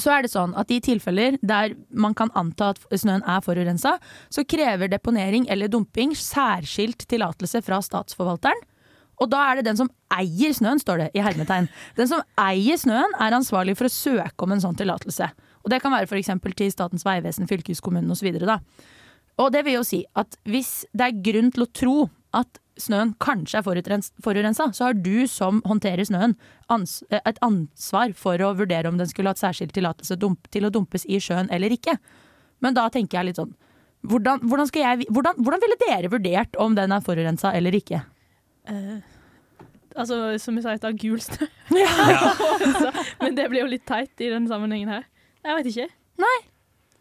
så 0.00 0.10
er 0.10 0.24
det 0.24 0.32
sånn 0.32 0.54
at 0.58 0.70
i 0.74 0.80
tilfeller 0.82 1.36
der 1.42 1.76
man 1.90 2.16
kan 2.18 2.32
anta 2.34 2.72
at 2.72 2.80
snøen 2.98 3.22
er 3.30 3.42
forurensa, 3.44 3.96
så 4.32 4.44
krever 4.48 4.90
deponering 4.90 5.46
eller 5.52 5.70
dumping 5.70 6.16
særskilt 6.18 7.06
tillatelse 7.10 7.62
fra 7.62 7.78
statsforvalteren. 7.84 8.64
Og 9.22 9.30
da 9.30 9.44
er 9.46 9.60
det 9.60 9.68
den 9.68 9.78
som 9.78 9.90
eier 10.14 10.54
snøen, 10.56 10.80
står 10.82 11.04
det 11.04 11.08
i 11.14 11.22
hermetegn. 11.22 11.68
Den 11.94 12.10
som 12.10 12.24
eier 12.40 12.78
snøen 12.80 13.14
er 13.22 13.36
ansvarlig 13.36 13.76
for 13.78 13.86
å 13.86 13.94
søke 13.94 14.46
om 14.46 14.54
en 14.56 14.64
sånn 14.64 14.78
tillatelse. 14.78 15.30
Og 15.62 15.70
det 15.70 15.78
kan 15.84 15.94
være 15.94 16.10
f.eks. 16.10 16.32
til 16.58 16.72
Statens 16.74 17.06
vegvesen, 17.06 17.46
fylkeskommunen 17.48 18.10
osv. 18.10 18.34
Og 19.38 19.54
det 19.54 19.62
vil 19.66 19.78
jo 19.78 19.86
si 19.86 20.02
at 20.18 20.34
hvis 20.50 20.84
det 20.92 21.06
er 21.06 21.22
grunn 21.30 21.54
til 21.54 21.66
å 21.66 21.70
tro 21.70 21.96
at 22.34 22.58
snøen 22.80 23.14
kanskje 23.22 23.60
er 23.60 23.66
forurens- 23.66 24.12
forurensa, 24.22 24.68
så 24.74 24.88
har 24.88 24.94
du 24.98 25.26
som 25.30 25.60
håndterer 25.68 26.06
snøen 26.08 26.36
ans 26.72 27.02
et 27.10 27.38
ansvar 27.44 28.14
for 28.18 28.40
å 28.42 28.54
vurdere 28.58 28.90
om 28.90 28.98
den 28.98 29.10
skulle 29.10 29.30
hatt 29.32 29.42
særskilt 29.42 29.74
tillatelse 29.76 30.18
til 30.50 30.66
å 30.66 30.72
dumpes 30.74 31.06
i 31.06 31.20
sjøen 31.22 31.50
eller 31.54 31.74
ikke. 31.74 31.96
Men 32.64 32.74
da 32.74 32.88
tenker 32.92 33.20
jeg 33.20 33.30
litt 33.30 33.40
sånn 33.40 33.54
hvordan, 34.04 34.42
hvordan, 34.44 34.68
skal 34.68 34.82
jeg, 34.84 35.08
hvordan, 35.08 35.38
hvordan 35.40 35.62
ville 35.62 35.80
dere 35.80 36.10
vurdert 36.12 36.56
om 36.60 36.74
den 36.76 36.92
er 36.92 37.04
forurensa 37.04 37.54
eller 37.56 37.72
ikke? 37.78 38.02
Uh, 38.68 39.00
altså, 39.96 40.18
som 40.40 40.58
jeg 40.58 40.64
sa, 40.66 40.74
jeg 40.74 40.82
tar 40.82 40.98
gul 41.00 41.22
snø. 41.24 41.48
Ja. 41.80 42.90
Men 43.22 43.38
det 43.38 43.48
blir 43.48 43.64
jo 43.64 43.70
litt 43.70 43.86
teit 43.88 44.12
i 44.20 44.28
denne 44.32 44.50
sammenhengen 44.50 44.92
her. 44.92 45.06
Jeg 45.44 45.56
vet 45.58 45.70
ikke. 45.72 45.88
Nei. 46.20 46.36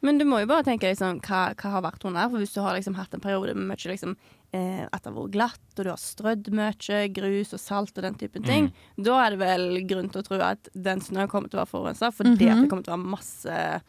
Men 0.03 0.19
du 0.19 0.25
må 0.27 0.41
jo 0.41 0.49
bare 0.51 0.65
tenke 0.67 0.89
liksom, 0.89 1.21
hva, 1.23 1.45
hva 1.55 1.75
har 1.77 1.83
vært 1.85 2.03
hun 2.03 2.11
under. 2.11 2.31
For 2.31 2.43
hvis 2.43 2.55
du 2.55 2.59
har 2.63 2.75
liksom, 2.75 2.95
hatt 2.99 3.13
en 3.15 3.23
periode 3.23 3.55
med 3.55 3.69
mye 3.69 3.91
liksom, 3.93 4.15
eh, 4.53 4.83
at 4.85 5.01
det 5.03 5.09
har 5.11 5.15
vært 5.17 5.33
glatt, 5.33 5.61
og 5.77 5.83
du 5.83 5.89
har 5.89 5.97
strødd 6.01 6.49
mye 6.53 6.99
grus 7.13 7.53
og 7.57 7.59
salt 7.59 7.97
og 7.97 8.03
den 8.05 8.15
typen 8.21 8.43
ting, 8.45 8.71
da 8.97 9.19
er 9.25 9.33
det 9.35 9.39
vel 9.39 9.65
grunn 9.89 10.09
til 10.13 10.21
å 10.21 10.27
tro 10.27 10.39
at 10.45 10.69
den 10.75 11.01
snøen 11.01 11.27
kommer 11.31 11.49
til 11.49 11.59
å 11.59 11.63
være 11.65 11.73
forurensa, 11.73 12.11
fordi 12.13 12.47
at 12.49 12.57
Mhm. 12.57 12.61
det 12.61 12.69
kommer 12.69 12.83
til 12.83 12.93
å 12.93 12.97
være 12.97 13.13
masse 13.15 13.81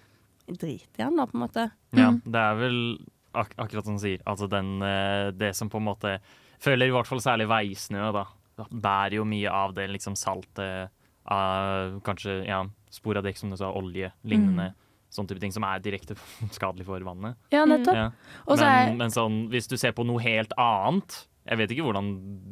drit 0.49 0.89
i 0.99 1.03
den, 1.03 1.17
da, 1.17 1.27
på 1.27 1.35
en 1.39 1.45
måte. 1.49 1.71
Ja, 1.93 2.11
det 2.13 2.35
er 2.41 2.55
vel 2.57 2.99
ak 3.35 3.55
akkurat 3.59 3.85
som 3.85 3.97
du 3.97 4.01
sier. 4.03 4.19
Altså 4.27 4.49
den, 4.49 4.81
eh, 4.83 5.31
det 5.33 5.55
som 5.57 5.69
på 5.71 5.77
en 5.79 5.85
måte 5.89 6.19
Føler 6.61 6.87
i 6.87 6.91
hvert 6.95 7.07
fall 7.07 7.19
særlig 7.19 7.47
veisnø, 7.49 8.13
da. 8.13 8.25
Det 8.57 8.71
Bærer 8.81 9.15
jo 9.19 9.25
mye 9.25 9.51
av 9.51 9.75
det 9.75 9.91
liksom 9.91 10.15
saltet 10.17 10.89
av 11.27 12.01
kanskje 12.07 12.47
ja, 12.47 12.65
spor 12.91 13.17
av 13.19 13.25
dekk, 13.25 13.37
som 13.37 13.51
du 13.51 13.57
sa, 13.57 13.71
olje, 13.73 14.13
lignende. 14.25 14.73
Sånne 15.15 15.31
type 15.31 15.43
ting 15.45 15.53
som 15.55 15.63
er 15.69 15.79
direkte 15.85 16.17
skadelig 16.57 16.87
for 16.89 17.05
vannet. 17.07 17.39
Ja, 17.55 17.63
nettopp. 17.71 17.95
Ja. 17.95 18.09
Og 18.49 18.59
så 18.59 18.65
Men, 18.67 18.89
er- 18.91 18.99
men 19.05 19.15
sånn, 19.15 19.37
hvis 19.53 19.71
du 19.71 19.77
ser 19.79 19.95
på 19.97 20.07
noe 20.07 20.23
helt 20.25 20.53
annet 20.59 21.23
jeg 21.45 21.59
vet 21.61 21.73
ikke 21.75 21.85
hvordan 21.85 22.07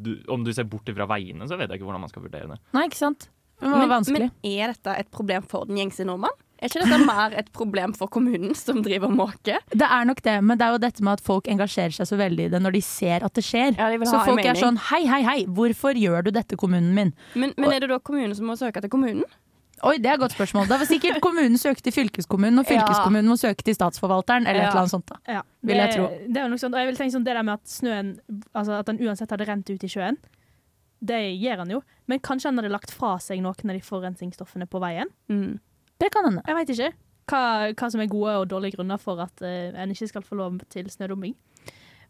du, 0.04 0.10
Om 0.28 0.42
du 0.44 0.50
ser 0.52 0.66
bort 0.68 0.90
fra 0.92 1.06
veiene, 1.08 1.46
så 1.48 1.56
vet 1.56 1.70
jeg 1.70 1.80
ikke 1.80 1.86
hvordan 1.88 2.02
man 2.04 2.10
skal 2.12 2.26
vurdere 2.26 2.50
det. 2.50 2.58
Nei, 2.76 2.82
ikke 2.90 2.98
sant? 3.00 3.30
Det 3.62 3.70
var 3.70 3.86
vanskelig. 3.88 4.26
men 4.26 4.50
er 4.58 4.72
dette 4.74 4.94
et 4.98 5.10
problem 5.14 5.44
for 5.48 5.68
den 5.68 5.78
gjengse 5.78 6.04
nordmann? 6.04 6.34
Er 6.62 6.70
ikke 6.70 6.82
dette 6.84 7.06
mer 7.06 7.34
et 7.40 7.48
problem 7.54 7.92
for 7.94 8.10
kommunen 8.10 8.52
som 8.58 8.82
driver 8.84 9.10
måke? 9.10 9.56
Det 9.70 9.86
er 9.86 10.04
nok 10.06 10.20
det, 10.22 10.34
men 10.46 10.58
det 10.58 10.66
er 10.66 10.74
jo 10.76 10.80
dette 10.82 11.02
med 11.02 11.18
at 11.18 11.22
folk 11.26 11.48
engasjerer 11.50 11.94
seg 11.94 12.06
så 12.10 12.18
veldig 12.20 12.44
i 12.46 12.52
det 12.52 12.60
når 12.62 12.76
de 12.76 12.82
ser 12.86 13.24
at 13.26 13.34
det 13.34 13.42
skjer. 13.46 13.74
de 13.78 13.98
vil 13.98 14.06
så 14.10 14.20
folk 14.26 14.44
er 14.46 14.58
sånn 14.58 14.78
hei, 14.90 15.00
hei, 15.10 15.22
hei, 15.26 15.38
hvorfor 15.46 15.98
gjør 15.98 16.26
du 16.28 16.30
dette, 16.34 16.58
kommunen 16.58 16.92
min? 16.94 17.10
Men, 17.34 17.54
men 17.56 17.72
er 17.74 17.82
det 17.82 17.90
da 17.90 17.98
kommunen 17.98 18.34
som 18.38 18.46
må 18.50 18.54
søke 18.58 18.82
til 18.84 18.92
kommunen? 18.92 19.24
Oi, 19.82 19.96
det 19.98 20.06
er 20.06 20.14
et 20.14 20.20
godt 20.22 20.34
spørsmål. 20.36 20.68
Da 20.70 20.76
var 20.78 20.86
sikkert 20.86 21.16
kommunen 21.24 21.58
søkte 21.58 21.82
til 21.88 21.94
fylkeskommunen, 21.96 22.60
og 22.62 22.66
fylkeskommunen 22.68 23.26
må 23.26 23.34
søke 23.40 23.64
til 23.66 23.74
statsforvalteren, 23.74 24.46
eller 24.46 24.60
Ja. 24.62 24.66
et 24.68 24.70
eller 24.70 24.82
annet 24.84 24.92
sånt. 24.94 25.06
da. 25.10 25.16
Ja, 25.26 25.40
Vil 25.62 25.76
jeg 25.76 25.94
tro. 25.96 26.04
Det 26.28 26.36
er 26.36 26.42
jo 26.46 26.48
noe 26.52 26.58
sånt. 26.62 26.74
Og 26.74 26.78
jeg 26.78 26.86
vil 26.86 26.96
tenke 27.00 27.12
sånn 27.16 27.24
det 27.26 27.34
der 27.34 27.42
med 27.42 27.54
at 27.54 27.64
snøen 27.66 28.12
Altså 28.54 28.78
at 28.78 28.86
den 28.86 28.98
uansett 29.02 29.30
hadde 29.30 29.48
rent 29.48 29.68
ut 29.70 29.82
i 29.84 29.88
sjøen. 29.88 30.18
Det 31.04 31.18
gjør 31.42 31.56
han 31.58 31.70
jo. 31.70 31.82
Men 32.06 32.20
kanskje 32.20 32.44
han 32.52 32.58
hadde 32.58 32.70
lagt 32.70 32.92
fra 32.94 33.16
seg 33.18 33.40
noen 33.42 33.70
av 33.70 33.74
de 33.74 33.80
forurensningsstoffene 33.80 34.68
på 34.70 34.78
veien? 34.80 35.10
Det 35.98 36.12
kan 36.12 36.24
hende. 36.30 36.42
Jeg 36.46 36.54
veit 36.54 36.68
ikke. 36.70 36.92
hva, 37.26 37.72
hva 37.74 37.90
som 37.90 38.00
er 38.00 38.06
gode 38.06 38.36
og 38.38 38.48
dårlige 38.48 38.76
grunner 38.76 38.98
for 38.98 39.18
at 39.20 39.42
uh, 39.42 39.72
en 39.82 39.90
ikke 39.90 40.08
skal 40.08 40.22
få 40.22 40.36
lov 40.36 40.60
til 40.70 40.84
snødumping. 40.90 41.34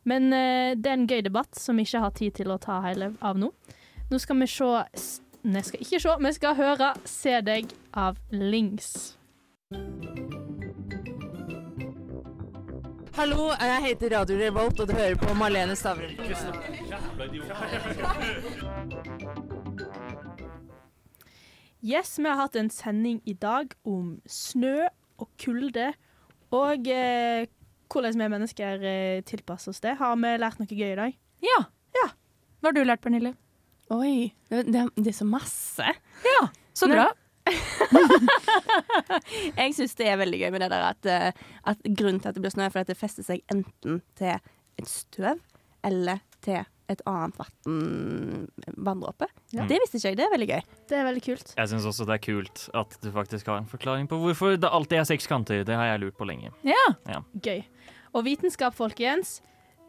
Men 0.05 0.25
uh, 0.33 0.75
det 0.77 0.87
er 0.87 0.93
en 0.99 1.07
gøy 1.07 1.23
debatt 1.23 1.55
som 1.57 1.77
vi 1.77 1.85
ikke 1.85 2.01
har 2.01 2.11
tid 2.11 2.35
til 2.35 2.49
å 2.53 2.59
ta 2.61 2.81
hele 2.83 3.15
av 3.23 3.37
nå. 3.39 3.51
Nå 4.11 4.19
skal 4.21 4.37
vi 4.41 4.47
se 4.47 5.22
s- 5.45 5.55
jeg 5.55 5.65
skal 5.65 5.81
ikke 5.81 6.01
se, 6.01 6.09
vi 6.27 6.33
skal 6.33 6.55
høre 6.55 6.95
'Se 7.05 7.41
deg' 7.43 7.73
av 7.95 8.17
Lings. 8.31 9.17
Hallo, 13.15 13.51
jeg 13.61 13.83
heter 13.85 14.19
Radio 14.19 14.37
Revolt, 14.39 14.81
og 14.81 14.89
du 14.89 14.93
hører 14.95 15.15
på 15.17 15.35
Marlene 15.35 15.77
Stavrum. 15.77 16.11
Yes, 21.83 22.19
vi 22.19 22.29
har 22.31 22.37
hatt 22.39 22.57
en 22.57 22.71
sending 22.71 23.21
i 23.27 23.33
dag 23.35 23.73
om 23.85 24.21
snø 24.31 24.87
og 25.19 25.29
kulde, 25.43 25.89
og 26.55 26.87
eh, 26.89 27.47
hvordan 27.91 28.19
vi 28.23 28.29
mennesker 28.31 28.85
eh, 28.87 29.23
tilpasser 29.27 29.73
oss 29.75 29.83
det. 29.83 29.97
Har 29.99 30.15
vi 30.17 30.31
lært 30.39 30.61
noe 30.63 30.71
gøy 30.71 30.93
i 30.93 30.99
dag? 31.01 31.17
Ja. 31.43 31.61
Hva 32.63 32.71
har 32.71 32.77
du 32.77 32.85
lært, 32.87 33.01
Pernille? 33.03 33.33
Oi, 33.93 34.33
det, 34.49 34.65
det, 34.97 35.11
er 35.11 35.17
så 35.17 35.27
masse. 35.29 35.95
Ja, 36.25 36.47
så 36.73 36.89
bra. 36.89 37.11
jeg 39.59 39.75
syns 39.75 39.97
det 39.99 40.07
er 40.09 40.21
veldig 40.21 40.39
gøy 40.45 40.53
med 40.55 40.63
det 40.63 40.71
der 40.73 40.85
at, 40.87 41.09
eh, 41.11 41.49
at 41.69 41.83
grunnen 41.85 42.23
til 42.23 42.31
at 42.31 42.39
det 42.39 42.45
blir 42.45 42.55
snø, 42.55 42.69
er 42.69 42.75
fordi 42.75 42.87
at 42.87 42.93
det 42.93 43.01
fester 43.01 43.27
seg 43.27 43.43
enten 43.53 44.01
til 44.19 44.39
et 44.81 44.89
støv 44.89 45.43
eller 45.85 46.23
til 46.43 46.63
et 46.93 47.03
annet 47.09 47.39
vann, 47.39 48.49
vanndråpe. 48.77 49.29
Ja. 49.55 49.67
Det 49.69 49.79
visste 49.83 49.99
ikke 49.99 50.13
jeg. 50.13 50.19
Det 50.19 50.27
er 50.27 50.33
veldig 50.33 50.49
gøy. 50.51 50.61
Det 50.91 50.99
er 50.99 51.07
veldig 51.09 51.25
kult. 51.25 51.55
Jeg 51.59 51.73
syns 51.73 51.89
også 51.89 52.07
det 52.09 52.17
er 52.17 52.25
kult 52.27 52.65
at 52.79 52.99
du 53.03 53.09
faktisk 53.15 53.49
har 53.51 53.63
en 53.63 53.71
forklaring 53.71 54.09
på 54.11 54.19
hvorfor 54.23 54.59
det 54.61 54.71
alltid 54.71 55.01
er 55.01 55.09
seks 55.09 55.29
kanter. 55.31 55.65
Det 55.69 55.79
har 55.79 55.93
jeg 55.93 56.05
lurt 56.05 56.19
på 56.19 56.29
lenge. 56.29 56.53
Ja. 56.67 56.85
Ja. 57.09 57.23
Gøy. 57.45 57.65
Og 58.13 58.27
vitenskap, 58.29 58.77
folkens. 58.77 59.41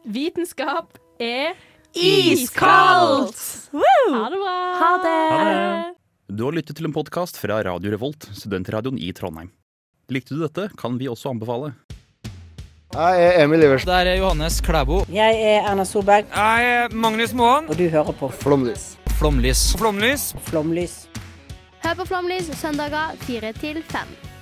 Vitenskap 0.04 0.98
er 1.22 1.54
Iskaldt! 1.94 3.70
Ha 4.10 4.30
det 4.30 4.38
bra. 4.38 4.74
Ha 4.80 4.92
det. 5.02 5.94
Du 6.34 6.44
har 6.44 6.52
lyttet 6.56 6.76
til 6.76 6.88
en 6.88 6.94
podkast 6.94 7.38
fra 7.38 7.60
Radio 7.62 7.92
Revolt, 7.94 8.26
studentradioen 8.34 8.98
i 8.98 9.12
Trondheim. 9.14 9.52
Likte 10.10 10.34
du 10.34 10.42
dette, 10.42 10.66
kan 10.80 10.98
vi 10.98 11.06
også 11.08 11.30
anbefale. 11.30 11.70
Jeg 12.94 13.22
er 13.28 13.38
Emil 13.44 13.62
Iversen. 13.62 13.90
Der 13.92 14.10
er 14.10 14.18
Johannes 14.18 14.58
Klæbo. 14.60 15.04
Jeg 15.10 15.38
er 15.38 15.70
Erna 15.70 15.86
Solberg. 15.86 16.26
Jeg 16.34 16.68
er 16.74 16.94
Magnus 16.94 17.32
Moan. 17.34 17.70
Og 17.70 17.78
du 17.78 17.86
hører 17.88 18.12
på 18.12 18.28
Flomlys. 18.42 18.96
Flomlys. 19.18 19.64
Flomlys. 19.78 20.28
Flomlys. 20.50 21.08
Hør 21.84 21.94
på 21.94 22.10
Flomlys 22.10 22.50
søndager 22.58 23.14
4 23.26 23.52
til 23.62 23.82
5. 23.90 24.33